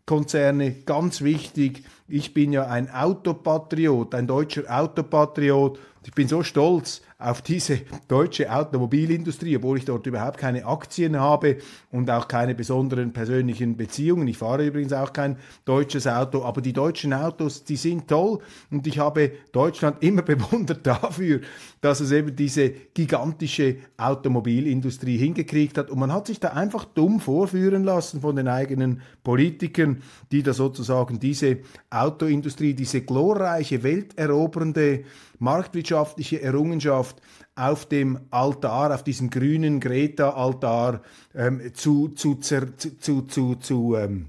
Automobilkonzerne. 0.03 0.83
Ganz 0.85 1.23
wichtig, 1.23 1.85
ich 2.09 2.35
bin 2.35 2.53
ja 2.53 2.67
ein 2.67 2.91
Autopatriot, 2.91 4.15
ein 4.15 4.27
deutscher 4.27 4.65
Autopatriot. 4.69 5.79
Ich 6.05 6.13
bin 6.13 6.27
so 6.27 6.43
stolz 6.43 7.01
auf 7.23 7.43
diese 7.43 7.83
deutsche 8.09 8.53
Automobilindustrie, 8.53 9.57
obwohl 9.57 9.79
ich 9.79 9.85
dort 9.85 10.05
überhaupt 10.07 10.39
keine 10.39 10.67
Aktien 10.67 11.19
habe 11.19 11.59
und 11.93 12.11
auch 12.11 12.27
keine 12.27 12.57
besonderen 12.57 13.13
persönlichen 13.13 13.77
Beziehungen. 13.77 14.27
Ich 14.27 14.39
fahre 14.39 14.67
übrigens 14.67 14.93
auch 14.93 15.13
kein 15.13 15.37
deutsches 15.65 16.09
Auto, 16.09 16.43
aber 16.43 16.61
die 16.61 16.73
deutschen 16.73 17.15
Autos, 17.15 17.63
die 17.63 17.77
sind 17.77 18.09
toll 18.09 18.41
und 18.73 18.87
ich 18.89 18.99
habe 18.99 19.31
Deutschland 19.53 19.99
immer 20.03 20.23
bewundert 20.23 20.85
dafür, 20.85 21.41
dass 21.81 22.01
es 22.01 22.11
eben 22.11 22.35
diese 22.35 22.71
gigantische 22.71 23.77
Automobilindustrie 23.97 25.17
hingekriegt 25.17 25.79
hat 25.79 25.91
und 25.91 26.01
man 26.01 26.13
hat 26.13 26.27
sich 26.27 26.41
da 26.41 26.49
einfach 26.49 26.85
dumm 26.85 27.21
vorführen 27.21 27.85
lassen 27.85 28.21
von 28.21 28.35
den 28.35 28.49
eigenen 28.49 29.03
Politikern, 29.23 29.92
die 30.31 30.43
da 30.43 30.53
sozusagen 30.53 31.19
diese 31.19 31.59
Autoindustrie, 31.91 32.75
diese 32.75 33.03
glorreiche, 33.03 33.83
welterobernde, 33.83 35.05
marktwirtschaftliche 35.39 36.41
Errungenschaft 36.41 37.21
auf 37.55 37.87
dem 37.87 38.21
Altar, 38.31 38.95
auf 38.95 39.05
diesem 39.05 39.31
grünen 39.31 39.81
Greta-Altar 39.81 41.03
ähm, 41.35 41.61
zu, 41.75 42.09
zu, 42.09 42.37
zu, 42.37 42.77
zu, 42.77 43.23
zu, 43.23 43.55
zu 43.57 43.97
ähm, 43.97 44.27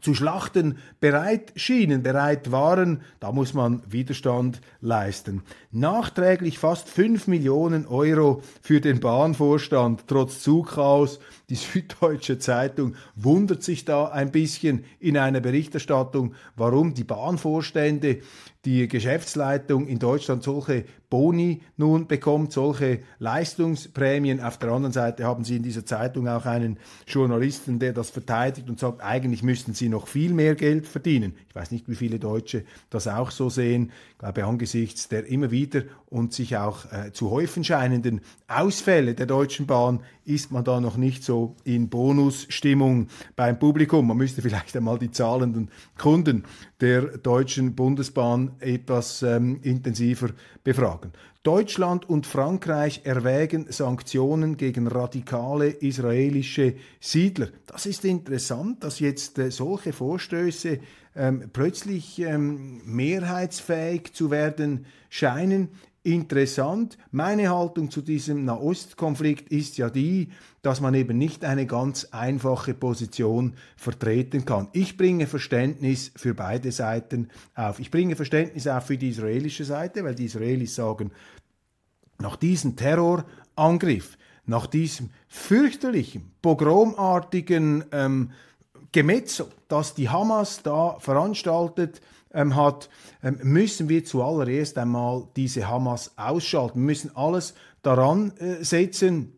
zu 0.00 0.14
schlachten 0.14 0.78
bereit 1.00 1.52
schienen, 1.56 2.02
bereit 2.02 2.52
waren, 2.52 3.02
da 3.20 3.32
muss 3.32 3.54
man 3.54 3.82
Widerstand 3.88 4.60
leisten. 4.80 5.42
Nachträglich 5.70 6.58
fast 6.58 6.88
5 6.88 7.26
Millionen 7.26 7.86
Euro 7.86 8.42
für 8.62 8.80
den 8.80 9.00
Bahnvorstand, 9.00 10.04
trotz 10.06 10.40
Zugchaos. 10.40 11.18
Die 11.50 11.54
Süddeutsche 11.54 12.38
Zeitung 12.38 12.94
wundert 13.16 13.62
sich 13.62 13.86
da 13.86 14.08
ein 14.08 14.30
bisschen 14.30 14.84
in 15.00 15.16
einer 15.16 15.40
Berichterstattung, 15.40 16.34
warum 16.56 16.92
die 16.92 17.04
Bahnvorstände 17.04 18.18
die 18.64 18.86
Geschäftsleitung 18.86 19.86
in 19.86 19.98
Deutschland 19.98 20.42
solche 20.42 20.84
Boni 21.08 21.62
nun 21.78 22.06
bekommt, 22.06 22.52
solche 22.52 23.00
Leistungsprämien. 23.18 24.42
Auf 24.42 24.58
der 24.58 24.72
anderen 24.72 24.92
Seite 24.92 25.24
haben 25.24 25.42
Sie 25.42 25.56
in 25.56 25.62
dieser 25.62 25.86
Zeitung 25.86 26.28
auch 26.28 26.44
einen 26.44 26.78
Journalisten, 27.06 27.78
der 27.78 27.94
das 27.94 28.10
verteidigt 28.10 28.68
und 28.68 28.78
sagt, 28.78 29.00
eigentlich 29.00 29.42
müssten 29.42 29.72
Sie 29.72 29.88
noch 29.88 30.06
viel 30.06 30.34
mehr 30.34 30.54
Geld 30.54 30.86
verdienen. 30.86 31.34
Ich 31.48 31.54
weiß 31.54 31.70
nicht, 31.70 31.88
wie 31.88 31.94
viele 31.94 32.18
Deutsche 32.18 32.64
das 32.90 33.08
auch 33.08 33.30
so 33.30 33.48
sehen. 33.48 33.90
Ich 34.12 34.18
glaube, 34.18 34.44
angesichts 34.44 35.08
der 35.08 35.26
immer 35.26 35.50
wieder 35.50 35.84
und 36.10 36.34
sich 36.34 36.56
auch 36.58 36.92
äh, 36.92 37.12
zu 37.12 37.30
häufen 37.30 37.64
scheinenden 37.64 38.20
Ausfälle 38.48 39.14
der 39.14 39.26
Deutschen 39.26 39.66
Bahn 39.66 40.00
ist 40.24 40.52
man 40.52 40.64
da 40.64 40.80
noch 40.80 40.98
nicht 40.98 41.24
so 41.24 41.37
in 41.64 41.88
Bonusstimmung 41.88 43.08
beim 43.36 43.58
Publikum. 43.58 44.06
Man 44.06 44.16
müsste 44.16 44.42
vielleicht 44.42 44.76
einmal 44.76 44.98
die 44.98 45.10
zahlenden 45.10 45.70
Kunden 45.96 46.44
der 46.80 47.18
Deutschen 47.18 47.74
Bundesbahn 47.74 48.52
etwas 48.60 49.22
ähm, 49.22 49.60
intensiver 49.62 50.30
befragen. 50.64 51.12
Deutschland 51.42 52.08
und 52.08 52.26
Frankreich 52.26 53.02
erwägen 53.04 53.66
Sanktionen 53.70 54.56
gegen 54.56 54.86
radikale 54.86 55.68
israelische 55.68 56.74
Siedler. 57.00 57.48
Das 57.66 57.86
ist 57.86 58.04
interessant, 58.04 58.84
dass 58.84 59.00
jetzt 59.00 59.38
äh, 59.38 59.50
solche 59.50 59.92
Vorstöße 59.92 60.80
ähm, 61.16 61.48
plötzlich 61.52 62.20
ähm, 62.20 62.82
mehrheitsfähig 62.84 64.12
zu 64.12 64.30
werden 64.30 64.86
scheinen 65.08 65.70
interessant. 66.02 66.96
Meine 67.10 67.50
Haltung 67.50 67.90
zu 67.90 68.02
diesem 68.02 68.44
Nahostkonflikt 68.44 69.50
ist 69.50 69.78
ja 69.78 69.90
die, 69.90 70.30
dass 70.62 70.80
man 70.80 70.94
eben 70.94 71.18
nicht 71.18 71.44
eine 71.44 71.66
ganz 71.66 72.08
einfache 72.12 72.74
Position 72.74 73.54
vertreten 73.76 74.44
kann. 74.44 74.68
Ich 74.72 74.96
bringe 74.96 75.26
Verständnis 75.26 76.10
für 76.16 76.34
beide 76.34 76.72
Seiten 76.72 77.28
auf. 77.54 77.80
Ich 77.80 77.90
bringe 77.90 78.16
Verständnis 78.16 78.66
auf 78.66 78.86
für 78.86 78.96
die 78.96 79.10
israelische 79.10 79.64
Seite, 79.64 80.04
weil 80.04 80.14
die 80.14 80.26
Israelis 80.26 80.74
sagen, 80.74 81.10
nach 82.18 82.36
diesem 82.36 82.76
Terrorangriff, 82.76 84.18
nach 84.46 84.66
diesem 84.66 85.10
fürchterlichen, 85.28 86.32
pogromartigen 86.42 87.84
ähm, 87.92 88.30
Gemetzel, 88.92 89.46
das 89.68 89.94
die 89.94 90.08
Hamas 90.08 90.62
da 90.62 90.98
veranstaltet, 90.98 92.00
ähm, 92.32 92.56
hat, 92.56 92.88
ähm, 93.22 93.38
müssen 93.42 93.88
wir 93.88 94.04
zuallererst 94.04 94.78
einmal 94.78 95.28
diese 95.36 95.68
Hamas 95.68 96.12
ausschalten. 96.16 96.80
Müssen 96.80 97.14
alles 97.16 97.54
daran 97.82 98.32
äh, 98.38 98.64
setzen 98.64 99.32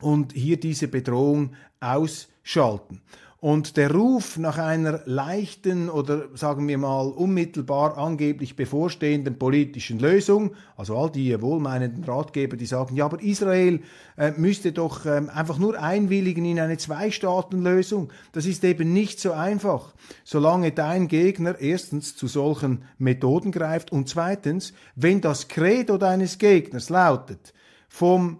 und 0.00 0.32
hier 0.32 0.58
diese 0.58 0.88
Bedrohung 0.88 1.54
ausschalten. 1.80 3.02
Und 3.42 3.76
der 3.76 3.92
Ruf 3.92 4.38
nach 4.38 4.56
einer 4.56 5.00
leichten 5.04 5.90
oder 5.90 6.28
sagen 6.36 6.68
wir 6.68 6.78
mal 6.78 7.08
unmittelbar 7.08 7.98
angeblich 7.98 8.54
bevorstehenden 8.54 9.36
politischen 9.36 9.98
Lösung, 9.98 10.54
also 10.76 10.96
all 10.96 11.10
die 11.10 11.42
wohlmeinenden 11.42 12.04
Ratgeber, 12.04 12.56
die 12.56 12.66
sagen, 12.66 12.94
ja, 12.94 13.04
aber 13.04 13.20
Israel 13.20 13.80
äh, 14.16 14.30
müsste 14.36 14.70
doch 14.70 15.06
ähm, 15.06 15.28
einfach 15.28 15.58
nur 15.58 15.76
einwilligen 15.76 16.44
in 16.44 16.60
eine 16.60 16.78
Zwei-Staaten-Lösung. 16.78 18.12
Das 18.30 18.46
ist 18.46 18.62
eben 18.62 18.92
nicht 18.92 19.18
so 19.18 19.32
einfach, 19.32 19.92
solange 20.22 20.70
dein 20.70 21.08
Gegner 21.08 21.58
erstens 21.58 22.14
zu 22.14 22.28
solchen 22.28 22.84
Methoden 22.98 23.50
greift 23.50 23.90
und 23.90 24.08
zweitens, 24.08 24.72
wenn 24.94 25.20
das 25.20 25.48
Credo 25.48 25.98
deines 25.98 26.38
Gegners 26.38 26.90
lautet, 26.90 27.52
vom, 27.88 28.38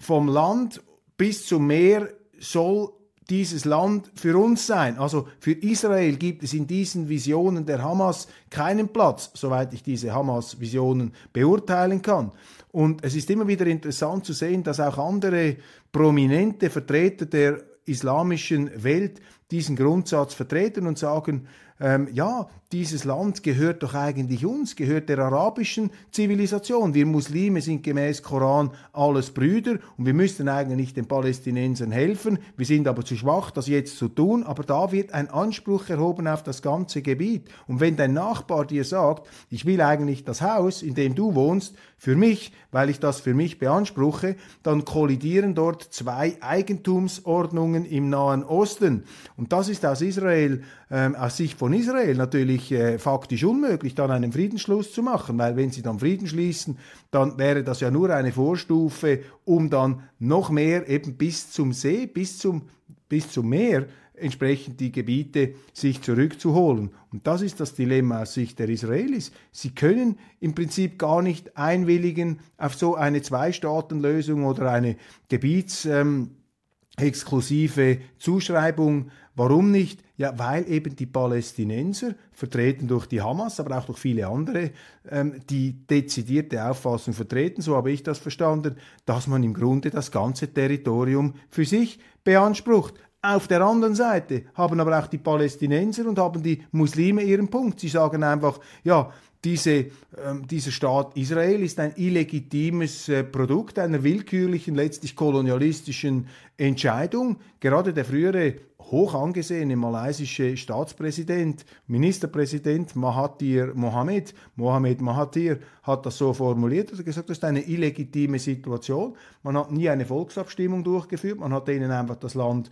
vom 0.00 0.26
Land 0.26 0.82
bis 1.16 1.46
zum 1.46 1.68
Meer 1.68 2.08
soll 2.40 2.92
dieses 3.30 3.64
Land 3.64 4.10
für 4.14 4.38
uns 4.38 4.66
sein. 4.66 4.98
Also 4.98 5.28
für 5.40 5.52
Israel 5.52 6.16
gibt 6.16 6.42
es 6.42 6.52
in 6.52 6.66
diesen 6.66 7.08
Visionen 7.08 7.64
der 7.64 7.82
Hamas 7.82 8.28
keinen 8.50 8.88
Platz, 8.88 9.30
soweit 9.34 9.72
ich 9.72 9.82
diese 9.82 10.12
Hamas-Visionen 10.12 11.12
beurteilen 11.32 12.02
kann. 12.02 12.32
Und 12.72 13.04
es 13.04 13.14
ist 13.14 13.30
immer 13.30 13.48
wieder 13.48 13.66
interessant 13.66 14.24
zu 14.24 14.32
sehen, 14.32 14.62
dass 14.62 14.80
auch 14.80 14.98
andere 14.98 15.56
prominente 15.92 16.70
Vertreter 16.70 17.26
der 17.26 17.62
islamischen 17.86 18.70
Welt 18.82 19.20
diesen 19.50 19.76
Grundsatz 19.76 20.34
vertreten 20.34 20.86
und 20.86 20.98
sagen, 20.98 21.46
ähm, 21.80 22.08
ja, 22.12 22.48
dieses 22.74 23.04
Land 23.04 23.44
gehört 23.44 23.84
doch 23.84 23.94
eigentlich 23.94 24.44
uns, 24.44 24.74
gehört 24.74 25.08
der 25.08 25.20
arabischen 25.20 25.90
Zivilisation. 26.10 26.92
Wir 26.92 27.06
Muslime 27.06 27.60
sind 27.60 27.84
gemäß 27.84 28.22
Koran 28.22 28.72
alles 28.92 29.30
Brüder 29.30 29.78
und 29.96 30.06
wir 30.06 30.14
müssten 30.14 30.48
eigentlich 30.48 30.92
den 30.92 31.06
Palästinensern 31.06 31.92
helfen. 31.92 32.38
Wir 32.56 32.66
sind 32.66 32.88
aber 32.88 33.04
zu 33.04 33.16
schwach, 33.16 33.52
das 33.52 33.68
jetzt 33.68 33.96
zu 33.96 34.08
tun. 34.08 34.42
Aber 34.42 34.64
da 34.64 34.90
wird 34.90 35.12
ein 35.12 35.30
Anspruch 35.30 35.88
erhoben 35.88 36.26
auf 36.26 36.42
das 36.42 36.62
ganze 36.62 37.00
Gebiet. 37.02 37.48
Und 37.68 37.78
wenn 37.78 37.96
dein 37.96 38.12
Nachbar 38.12 38.66
dir 38.66 38.84
sagt, 38.84 39.28
ich 39.50 39.66
will 39.66 39.80
eigentlich 39.80 40.24
das 40.24 40.42
Haus, 40.42 40.82
in 40.82 40.94
dem 40.94 41.14
du 41.14 41.36
wohnst, 41.36 41.76
für 41.96 42.16
mich, 42.16 42.52
weil 42.70 42.90
ich 42.90 43.00
das 43.00 43.20
für 43.20 43.34
mich 43.34 43.58
beanspruche, 43.58 44.36
dann 44.62 44.84
kollidieren 44.84 45.54
dort 45.54 45.82
zwei 45.82 46.36
Eigentumsordnungen 46.40 47.84
im 47.84 48.10
Nahen 48.10 48.44
Osten. 48.44 49.04
Und 49.36 49.52
das 49.52 49.68
ist 49.68 49.86
aus 49.86 50.02
Israel, 50.02 50.62
ähm, 50.90 51.14
aus 51.14 51.36
Sicht 51.36 51.58
von 51.58 51.72
Israel 51.74 52.14
natürlich 52.14 52.72
äh, 52.72 52.98
faktisch 52.98 53.44
unmöglich, 53.44 53.94
dann 53.94 54.10
einen 54.10 54.32
Friedensschluss 54.32 54.92
zu 54.92 55.02
machen, 55.02 55.38
weil 55.38 55.56
wenn 55.56 55.70
sie 55.70 55.82
dann 55.82 55.98
Frieden 55.98 56.26
schließen, 56.26 56.78
dann 57.10 57.38
wäre 57.38 57.62
das 57.62 57.80
ja 57.80 57.90
nur 57.90 58.10
eine 58.10 58.32
Vorstufe, 58.32 59.20
um 59.44 59.70
dann 59.70 60.02
noch 60.18 60.50
mehr 60.50 60.88
eben 60.88 61.16
bis 61.16 61.50
zum 61.50 61.72
See, 61.72 62.06
bis 62.06 62.38
zum, 62.38 62.62
bis 63.08 63.30
zum 63.30 63.48
Meer 63.48 63.86
entsprechend 64.14 64.80
die 64.80 64.92
Gebiete 64.92 65.54
sich 65.72 66.02
zurückzuholen. 66.02 66.90
Und 67.12 67.26
das 67.26 67.42
ist 67.42 67.60
das 67.60 67.74
Dilemma 67.74 68.22
aus 68.22 68.34
Sicht 68.34 68.58
der 68.58 68.68
Israelis. 68.68 69.32
Sie 69.50 69.70
können 69.70 70.18
im 70.40 70.54
Prinzip 70.54 70.98
gar 70.98 71.20
nicht 71.20 71.56
einwilligen 71.56 72.38
auf 72.56 72.74
so 72.74 72.94
eine 72.94 73.22
Zwei-Staaten-Lösung 73.22 74.44
oder 74.44 74.70
eine 74.70 74.96
gebietsexklusive 75.28 77.82
ähm, 77.82 78.00
Zuschreibung. 78.18 79.10
Warum 79.36 79.72
nicht? 79.72 80.00
Ja, 80.16 80.38
weil 80.38 80.68
eben 80.70 80.94
die 80.94 81.06
Palästinenser, 81.06 82.14
vertreten 82.32 82.86
durch 82.86 83.06
die 83.06 83.20
Hamas, 83.20 83.58
aber 83.58 83.76
auch 83.78 83.84
durch 83.84 83.98
viele 83.98 84.28
andere, 84.28 84.70
ähm, 85.10 85.40
die 85.50 85.72
dezidierte 85.72 86.64
Auffassung 86.64 87.14
vertreten, 87.14 87.60
so 87.60 87.74
habe 87.74 87.90
ich 87.90 88.04
das 88.04 88.18
verstanden, 88.18 88.76
dass 89.06 89.26
man 89.26 89.42
im 89.42 89.54
Grunde 89.54 89.90
das 89.90 90.12
ganze 90.12 90.52
Territorium 90.52 91.34
für 91.50 91.64
sich 91.64 91.98
beansprucht. 92.22 92.94
Auf 93.22 93.48
der 93.48 93.62
anderen 93.62 93.94
Seite 93.94 94.44
haben 94.54 94.78
aber 94.78 94.98
auch 94.98 95.06
die 95.08 95.18
Palästinenser 95.18 96.06
und 96.06 96.18
haben 96.18 96.42
die 96.42 96.62
Muslime 96.70 97.22
ihren 97.22 97.48
Punkt. 97.48 97.80
Sie 97.80 97.88
sagen 97.88 98.22
einfach, 98.22 98.60
ja, 98.84 99.10
diese, 99.44 99.86
ähm, 100.24 100.46
dieser 100.50 100.70
Staat 100.70 101.16
Israel 101.16 101.62
ist 101.62 101.78
ein 101.78 101.92
illegitimes 101.96 103.08
äh, 103.08 103.22
Produkt 103.22 103.78
einer 103.78 104.02
willkürlichen, 104.02 104.74
letztlich 104.74 105.14
kolonialistischen 105.14 106.28
Entscheidung. 106.56 107.36
Gerade 107.60 107.92
der 107.92 108.04
frühere 108.04 108.54
hoch 108.90 109.14
angesehene 109.14 109.76
malaysische 109.76 110.56
Staatspräsident, 110.56 111.64
Ministerpräsident 111.86 112.96
Mahathir 112.96 113.72
Mohammed, 113.74 114.34
Mohammed 114.56 115.00
Mahathir, 115.00 115.58
hat 115.82 116.04
das 116.06 116.18
so 116.18 116.32
formuliert, 116.32 116.90
er 116.90 116.98
hat 116.98 117.04
gesagt, 117.04 117.30
das 117.30 117.38
ist 117.38 117.44
eine 117.44 117.62
illegitime 117.62 118.38
Situation. 118.38 119.16
Man 119.42 119.56
hat 119.56 119.72
nie 119.72 119.88
eine 119.88 120.06
Volksabstimmung 120.06 120.84
durchgeführt, 120.84 121.40
man 121.40 121.52
hat 121.52 121.68
ihnen 121.68 121.90
einfach 121.90 122.16
das 122.16 122.34
Land 122.34 122.70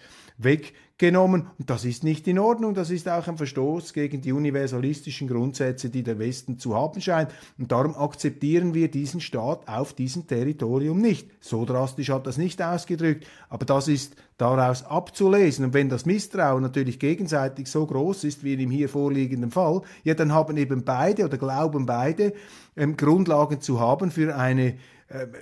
weggenommen 1.03 1.49
und 1.59 1.69
das 1.69 1.85
ist 1.85 2.05
nicht 2.05 2.29
in 2.29 2.39
Ordnung, 2.39 2.75
das 2.75 2.91
ist 2.91 3.09
auch 3.09 3.27
ein 3.27 3.37
Verstoß 3.37 3.93
gegen 3.93 4.21
die 4.21 4.33
universalistischen 4.33 5.27
Grundsätze, 5.27 5.91
die 5.91 6.05
der 6.05 6.19
Westen 6.19 6.59
zu 6.59 6.77
haben 6.77 7.01
scheint. 7.01 7.31
Und 7.59 7.73
darum 7.73 7.97
akzeptieren 7.97 8.73
wir 8.73 8.89
diesen 8.89 9.21
Staat 9.21 9.67
auf 9.67 9.93
diesem 9.95 10.29
Territorium 10.29 11.01
nicht. 11.01 11.29
So 11.41 11.65
drastisch 11.65 12.11
hat 12.11 12.27
das 12.27 12.39
nicht 12.39 12.63
ausgedrückt, 12.63 13.27
aber 13.49 13.65
das 13.65 13.89
ist 13.89 14.15
daraus 14.39 14.85
abzulesen. 14.85 15.67
Und 15.67 15.75
wenn 15.75 15.89
das 15.89 16.07
Misstrauen 16.07 16.63
natürlich 16.63 17.01
gegenseitig 17.01 17.69
so 17.69 17.85
groß 17.85 18.25
ist 18.25 18.45
wie 18.45 18.53
in 18.53 18.61
dem 18.61 18.71
hier 18.71 18.89
vorliegenden 18.89 19.51
Fall, 19.51 19.83
ja 20.05 20.15
dann 20.15 20.33
haben 20.33 20.57
eben 20.57 20.85
beide 20.85 21.25
oder 21.25 21.37
glauben 21.37 21.85
beide, 21.85 22.33
ähm, 22.77 22.97
Grundlagen 22.97 23.61
zu 23.61 23.81
haben 23.81 24.11
für 24.13 24.37
eine 24.37 24.75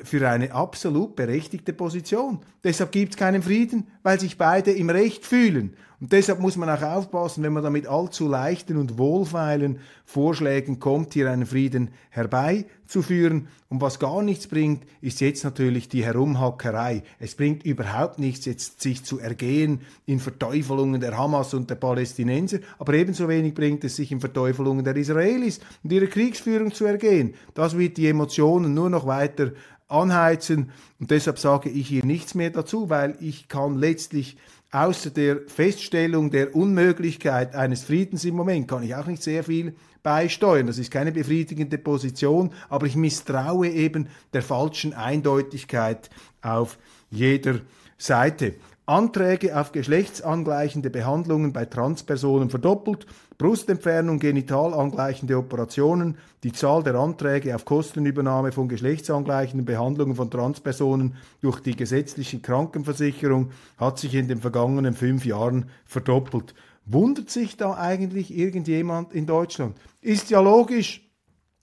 für 0.04 0.28
eine 0.28 0.52
absolut 0.52 1.16
berechtigte 1.16 1.72
Position. 1.72 2.40
Deshalb 2.64 2.92
gibt 2.92 3.12
es 3.12 3.16
keinen 3.16 3.42
Frieden, 3.42 3.86
weil 4.02 4.18
sich 4.18 4.36
beide 4.36 4.72
im 4.72 4.90
Recht 4.90 5.24
fühlen. 5.24 5.76
Und 6.00 6.12
deshalb 6.12 6.40
muss 6.40 6.56
man 6.56 6.70
auch 6.70 6.80
aufpassen, 6.80 7.42
wenn 7.42 7.52
man 7.52 7.62
da 7.62 7.68
mit 7.68 7.86
allzu 7.86 8.26
leichten 8.26 8.78
und 8.78 8.96
wohlfeilen 8.96 9.80
Vorschlägen 10.06 10.80
kommt, 10.80 11.12
hier 11.12 11.30
einen 11.30 11.44
Frieden 11.44 11.90
herbeizuführen. 12.08 13.48
Und 13.68 13.82
was 13.82 13.98
gar 13.98 14.22
nichts 14.22 14.46
bringt, 14.46 14.84
ist 15.02 15.20
jetzt 15.20 15.44
natürlich 15.44 15.90
die 15.90 16.02
Herumhackerei. 16.02 17.02
Es 17.18 17.34
bringt 17.34 17.64
überhaupt 17.64 18.18
nichts, 18.18 18.46
jetzt 18.46 18.80
sich 18.80 19.04
zu 19.04 19.18
ergehen 19.18 19.82
in 20.06 20.20
Verteufelungen 20.20 21.02
der 21.02 21.18
Hamas 21.18 21.52
und 21.52 21.68
der 21.68 21.74
Palästinenser, 21.74 22.60
aber 22.78 22.94
ebenso 22.94 23.28
wenig 23.28 23.52
bringt 23.52 23.84
es 23.84 23.96
sich 23.96 24.10
in 24.10 24.20
Verteufelungen 24.20 24.84
der 24.84 24.96
Israelis 24.96 25.60
und 25.84 25.92
ihrer 25.92 26.06
Kriegsführung 26.06 26.72
zu 26.72 26.86
ergehen. 26.86 27.34
Das 27.52 27.76
wird 27.76 27.98
die 27.98 28.08
Emotionen 28.08 28.72
nur 28.72 28.88
noch 28.88 29.06
weiter 29.06 29.52
anheizen 29.86 30.70
und 30.98 31.10
deshalb 31.10 31.38
sage 31.38 31.68
ich 31.68 31.88
hier 31.88 32.04
nichts 32.04 32.34
mehr 32.34 32.50
dazu, 32.50 32.88
weil 32.88 33.16
ich 33.20 33.48
kann 33.48 33.76
letztlich 33.76 34.36
außer 34.72 35.10
der 35.10 35.40
Feststellung 35.46 36.30
der 36.30 36.54
Unmöglichkeit 36.54 37.54
eines 37.54 37.82
Friedens 37.84 38.24
im 38.24 38.36
Moment 38.36 38.68
kann 38.68 38.82
ich 38.82 38.94
auch 38.94 39.06
nicht 39.06 39.22
sehr 39.22 39.42
viel 39.44 39.74
beisteuern. 40.02 40.66
Das 40.66 40.78
ist 40.78 40.90
keine 40.90 41.12
befriedigende 41.12 41.78
Position, 41.78 42.52
aber 42.68 42.86
ich 42.86 42.96
misstraue 42.96 43.68
eben 43.68 44.08
der 44.32 44.42
falschen 44.42 44.94
Eindeutigkeit 44.94 46.08
auf 46.40 46.78
jeder 47.10 47.60
Seite. 47.98 48.54
Anträge 48.90 49.56
auf 49.56 49.70
geschlechtsangleichende 49.70 50.90
Behandlungen 50.90 51.52
bei 51.52 51.64
Transpersonen 51.64 52.50
verdoppelt, 52.50 53.06
Brustentfernung, 53.38 54.18
genital 54.18 54.74
angleichende 54.74 55.38
Operationen, 55.38 56.18
die 56.42 56.50
Zahl 56.50 56.82
der 56.82 56.96
Anträge 56.96 57.54
auf 57.54 57.64
Kostenübernahme 57.64 58.50
von 58.50 58.68
geschlechtsangleichenden 58.68 59.64
Behandlungen 59.64 60.16
von 60.16 60.28
Transpersonen 60.28 61.14
durch 61.40 61.60
die 61.60 61.76
gesetzliche 61.76 62.40
Krankenversicherung 62.40 63.52
hat 63.76 64.00
sich 64.00 64.16
in 64.16 64.26
den 64.26 64.40
vergangenen 64.40 64.94
fünf 64.94 65.24
Jahren 65.24 65.66
verdoppelt. 65.84 66.54
Wundert 66.84 67.30
sich 67.30 67.56
da 67.56 67.74
eigentlich 67.74 68.36
irgendjemand 68.36 69.12
in 69.12 69.24
Deutschland? 69.24 69.76
Ist 70.00 70.30
ja 70.30 70.40
logisch, 70.40 71.08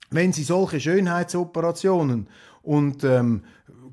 wenn 0.10 0.32
Sie 0.32 0.44
solche 0.44 0.80
Schönheitsoperationen 0.80 2.28
und 2.62 3.04
ähm, 3.04 3.44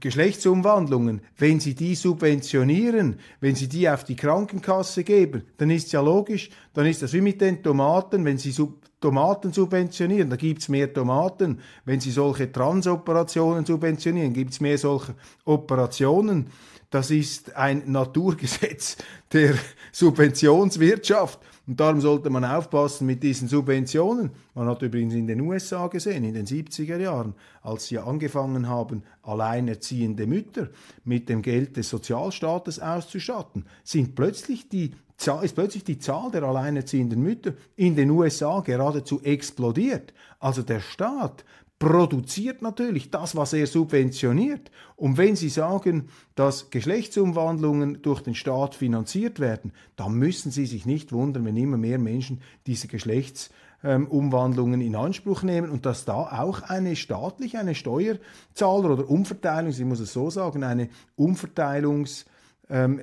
Geschlechtsumwandlungen, 0.04 1.22
wenn 1.38 1.60
Sie 1.60 1.74
die 1.74 1.94
subventionieren, 1.94 3.16
wenn 3.40 3.54
Sie 3.54 3.70
die 3.70 3.88
auf 3.88 4.04
die 4.04 4.16
Krankenkasse 4.16 5.02
geben, 5.02 5.44
dann 5.56 5.70
ist 5.70 5.92
ja 5.92 6.02
logisch, 6.02 6.50
dann 6.74 6.84
ist 6.84 7.00
das 7.00 7.14
wie 7.14 7.22
mit 7.22 7.40
den 7.40 7.62
Tomaten, 7.62 8.22
wenn 8.26 8.36
Sie 8.36 8.50
sub 8.50 8.84
Tomaten 9.00 9.52
subventionieren, 9.52 10.30
da 10.30 10.36
gibt's 10.36 10.70
mehr 10.70 10.90
Tomaten. 10.90 11.58
Wenn 11.84 12.00
Sie 12.00 12.10
solche 12.10 12.50
Transoperationen 12.50 13.66
subventionieren, 13.66 14.32
gibt's 14.32 14.60
mehr 14.60 14.78
solche 14.78 15.14
Operationen. 15.44 16.46
Das 16.94 17.10
ist 17.10 17.56
ein 17.56 17.90
Naturgesetz 17.90 18.96
der 19.32 19.56
Subventionswirtschaft. 19.90 21.40
Und 21.66 21.80
darum 21.80 22.00
sollte 22.00 22.30
man 22.30 22.44
aufpassen 22.44 23.04
mit 23.04 23.20
diesen 23.20 23.48
Subventionen. 23.48 24.30
Man 24.54 24.68
hat 24.68 24.80
übrigens 24.80 25.14
in 25.14 25.26
den 25.26 25.40
USA 25.40 25.88
gesehen, 25.88 26.22
in 26.22 26.34
den 26.34 26.46
70er 26.46 26.98
Jahren, 26.98 27.34
als 27.62 27.86
sie 27.86 27.98
angefangen 27.98 28.68
haben, 28.68 29.02
alleinerziehende 29.22 30.28
Mütter 30.28 30.68
mit 31.02 31.28
dem 31.28 31.42
Geld 31.42 31.76
des 31.76 31.88
Sozialstaates 31.88 32.78
auszustatten, 32.78 33.64
sind 33.82 34.14
plötzlich 34.14 34.68
die 34.68 34.92
ist 35.42 35.54
plötzlich 35.54 35.84
die 35.84 35.98
Zahl 35.98 36.30
der 36.30 36.42
alleinerziehenden 36.42 37.22
Mütter 37.22 37.54
in 37.76 37.96
den 37.96 38.10
USA 38.10 38.60
geradezu 38.60 39.20
explodiert. 39.22 40.12
Also 40.38 40.62
der 40.62 40.80
Staat 40.80 41.44
produziert 41.84 42.62
natürlich 42.62 43.10
das, 43.10 43.36
was 43.36 43.52
er 43.52 43.66
subventioniert. 43.66 44.70
Und 44.96 45.18
wenn 45.18 45.36
Sie 45.36 45.50
sagen, 45.50 46.08
dass 46.34 46.70
Geschlechtsumwandlungen 46.70 48.00
durch 48.00 48.22
den 48.22 48.34
Staat 48.34 48.74
finanziert 48.74 49.38
werden, 49.38 49.72
dann 49.96 50.14
müssen 50.14 50.50
Sie 50.50 50.64
sich 50.64 50.86
nicht 50.86 51.12
wundern, 51.12 51.44
wenn 51.44 51.58
immer 51.58 51.76
mehr 51.76 51.98
Menschen 51.98 52.40
diese 52.66 52.88
Geschlechtsumwandlungen 52.88 54.80
in 54.80 54.96
Anspruch 54.96 55.42
nehmen 55.42 55.68
und 55.68 55.84
dass 55.84 56.06
da 56.06 56.40
auch 56.40 56.62
eine 56.62 56.96
staatliche, 56.96 57.58
eine 57.58 57.74
Steuerzahler 57.74 58.90
oder 58.90 59.10
Umverteilung, 59.10 59.70
ich 59.70 59.84
muss 59.84 60.00
es 60.00 60.14
so 60.14 60.30
sagen, 60.30 60.64
eine 60.64 60.88
Umverteilungs- 61.18 62.24
ähm, 62.70 63.00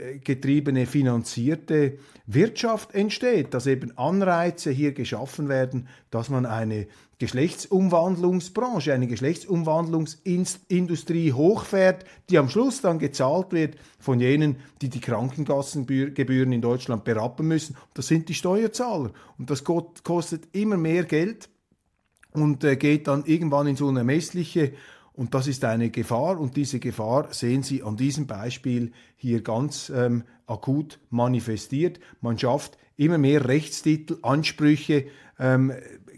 finanzierte 0.88 1.98
Wirtschaft 2.26 2.96
entsteht, 2.96 3.54
dass 3.54 3.68
eben 3.68 3.98
Anreize 3.98 4.72
hier 4.72 4.94
geschaffen 4.94 5.50
werden, 5.50 5.88
dass 6.10 6.30
man 6.30 6.46
eine 6.46 6.88
Geschlechtsumwandlungsbranche, 7.22 8.94
eine 8.94 9.06
Geschlechtsumwandlungsindustrie 9.06 11.34
hochfährt, 11.34 12.04
die 12.32 12.40
am 12.40 12.50
Schluss 12.50 12.82
dann 12.82 12.98
gezahlt 12.98 13.52
wird 13.52 13.76
von 14.00 14.20
jenen, 14.20 14.56
die 14.82 14.90
die 14.90 15.02
Krankenkassengebühren 15.02 16.52
in 16.52 16.62
Deutschland 16.62 17.04
berappen 17.04 17.48
müssen. 17.48 17.78
Das 17.94 18.08
sind 18.08 18.28
die 18.28 18.34
Steuerzahler. 18.34 19.12
Und 19.38 19.52
das 19.52 19.64
kostet 19.64 20.48
immer 20.52 20.78
mehr 20.78 21.04
Geld 21.04 21.48
und 22.34 22.64
äh, 22.64 22.76
geht 22.76 23.08
dann 23.08 23.24
irgendwann 23.26 23.68
ins 23.68 23.82
Unermessliche 23.82 24.74
und 25.14 25.36
das 25.36 25.46
ist 25.46 25.64
eine 25.64 25.92
Gefahr 25.92 26.40
und 26.40 26.56
diese 26.56 26.80
Gefahr 26.80 27.32
sehen 27.34 27.62
Sie 27.62 27.84
an 27.84 27.98
diesem 27.98 28.26
Beispiel 28.26 28.94
hier 29.16 29.44
ganz 29.44 29.92
ähm, 29.96 30.24
akut 30.48 31.00
manifestiert. 31.12 32.00
Man 32.22 32.40
schafft 32.40 32.80
immer 32.98 33.20
mehr 33.20 33.48
Rechtstitel, 33.48 34.18
Ansprüche, 34.24 35.06
ähm, 35.38 35.72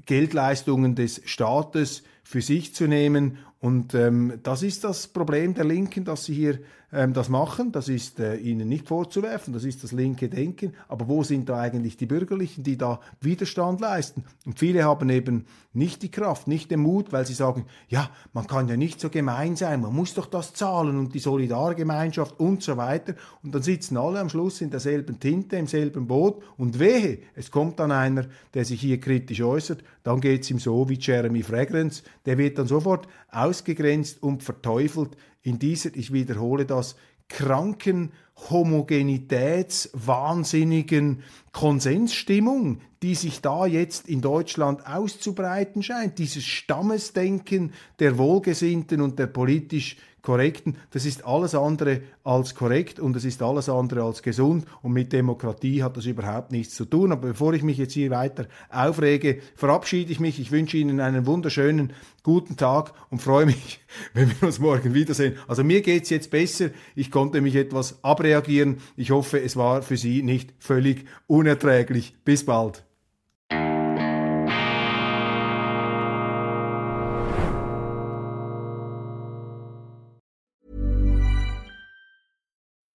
Geldleistungen 0.05 0.95
des 0.95 1.21
Staates 1.25 2.03
für 2.23 2.41
sich 2.41 2.73
zu 2.73 2.87
nehmen. 2.87 3.37
Und 3.59 3.93
ähm, 3.93 4.39
das 4.43 4.63
ist 4.63 4.83
das 4.83 5.07
Problem 5.07 5.53
der 5.53 5.65
Linken, 5.65 6.03
dass 6.03 6.25
sie 6.25 6.33
hier 6.33 6.59
ähm, 6.93 7.13
das 7.13 7.27
machen. 7.27 7.71
Das 7.71 7.89
ist 7.89 8.19
äh, 8.19 8.35
ihnen 8.35 8.69
nicht 8.69 8.87
vorzuwerfen, 8.87 9.51
das 9.51 9.63
ist 9.63 9.83
das 9.83 9.91
linke 9.91 10.29
Denken. 10.29 10.73
Aber 10.87 11.07
wo 11.07 11.23
sind 11.23 11.49
da 11.49 11.59
eigentlich 11.59 11.97
die 11.97 12.05
Bürgerlichen, 12.05 12.63
die 12.63 12.77
da 12.77 12.99
Widerstand 13.19 13.81
leisten? 13.81 14.25
Und 14.45 14.59
viele 14.59 14.83
haben 14.83 15.09
eben 15.09 15.45
nicht 15.73 16.03
die 16.03 16.11
Kraft, 16.11 16.47
nicht 16.47 16.69
den 16.69 16.81
Mut, 16.81 17.11
weil 17.11 17.25
sie 17.25 17.33
sagen, 17.33 17.65
ja, 17.89 18.09
man 18.31 18.45
kann 18.45 18.67
ja 18.67 18.77
nicht 18.77 18.99
so 18.99 19.09
gemein 19.09 19.55
sein, 19.55 19.81
man 19.81 19.95
muss 19.95 20.13
doch 20.13 20.27
das 20.27 20.53
zahlen 20.53 20.99
und 20.99 21.15
die 21.15 21.19
Solidargemeinschaft 21.19 22.39
und 22.39 22.61
so 22.61 22.77
weiter. 22.77 23.15
Und 23.41 23.55
dann 23.55 23.63
sitzen 23.63 23.97
alle 23.97 24.19
am 24.19 24.29
Schluss 24.29 24.61
in 24.61 24.69
derselben 24.69 25.19
Tinte, 25.19 25.55
im 25.55 25.65
selben 25.67 26.05
Boot 26.05 26.43
und 26.57 26.77
wehe, 26.77 27.19
es 27.33 27.49
kommt 27.49 27.79
dann 27.79 27.91
einer, 27.91 28.27
der 28.53 28.65
sich 28.65 28.81
hier 28.81 28.99
kritisch 28.99 29.41
äußert, 29.41 29.83
dann 30.03 30.21
geht 30.21 30.43
es 30.43 30.51
ihm 30.51 30.59
so 30.59 30.87
wie 30.89 30.99
Jeremy 30.99 31.41
Fragrance, 31.43 32.03
der 32.25 32.37
wird 32.37 32.57
dann 32.57 32.67
sofort 32.67 33.07
ausgegrenzt 33.29 34.21
und 34.21 34.43
verteufelt. 34.43 35.15
In 35.41 35.59
dieser, 35.59 35.95
ich 35.95 36.13
wiederhole 36.13 36.65
das, 36.65 36.95
kranken 37.29 38.11
Homogenitätswahnsinnigen 38.49 41.23
Konsensstimmung, 41.51 42.79
die 43.01 43.15
sich 43.15 43.41
da 43.41 43.65
jetzt 43.65 44.07
in 44.07 44.21
Deutschland 44.21 44.85
auszubreiten 44.87 45.81
scheint, 45.83 46.19
dieses 46.19 46.45
Stammesdenken 46.45 47.73
der 47.99 48.17
Wohlgesinnten 48.17 49.01
und 49.01 49.19
der 49.19 49.27
politisch 49.27 49.97
Korrekten, 50.23 50.77
das 50.91 51.05
ist 51.05 51.25
alles 51.25 51.53
andere 51.53 52.01
als 52.23 52.55
korrekt 52.55 52.97
und 52.97 53.13
es 53.17 53.25
ist 53.25 53.43
alles 53.43 53.67
andere 53.67 54.03
als 54.03 54.23
gesund 54.23 54.65
und 54.81 54.93
mit 54.93 55.11
Demokratie 55.11 55.83
hat 55.83 55.97
das 55.97 56.05
überhaupt 56.05 56.53
nichts 56.53 56.75
zu 56.75 56.85
tun. 56.85 57.11
Aber 57.11 57.27
bevor 57.27 57.53
ich 57.53 57.61
mich 57.61 57.77
jetzt 57.77 57.91
hier 57.91 58.09
weiter 58.09 58.47
aufrege, 58.69 59.41
verabschiede 59.55 60.13
ich 60.13 60.21
mich. 60.21 60.39
Ich 60.39 60.51
wünsche 60.51 60.77
Ihnen 60.77 61.01
einen 61.01 61.25
wunderschönen 61.25 61.91
guten 62.23 62.55
Tag 62.55 62.93
und 63.09 63.21
freue 63.21 63.45
mich, 63.45 63.81
wenn 64.13 64.29
wir 64.29 64.47
uns 64.47 64.59
morgen 64.59 64.93
wiedersehen. 64.93 65.35
Also 65.47 65.65
mir 65.65 65.81
geht's 65.81 66.09
jetzt 66.09 66.31
besser. 66.31 66.69
Ich 66.95 67.11
konnte 67.11 67.41
mich 67.41 67.55
etwas 67.55 68.01
abreagieren. 68.01 68.77
Ich 68.95 69.11
hoffe, 69.11 69.41
es 69.41 69.57
war 69.57 69.81
für 69.81 69.97
Sie 69.97 70.23
nicht 70.23 70.53
völlig 70.57 71.05
unerträglich. 71.27 72.15
Bis 72.23 72.45
bald. 72.45 72.85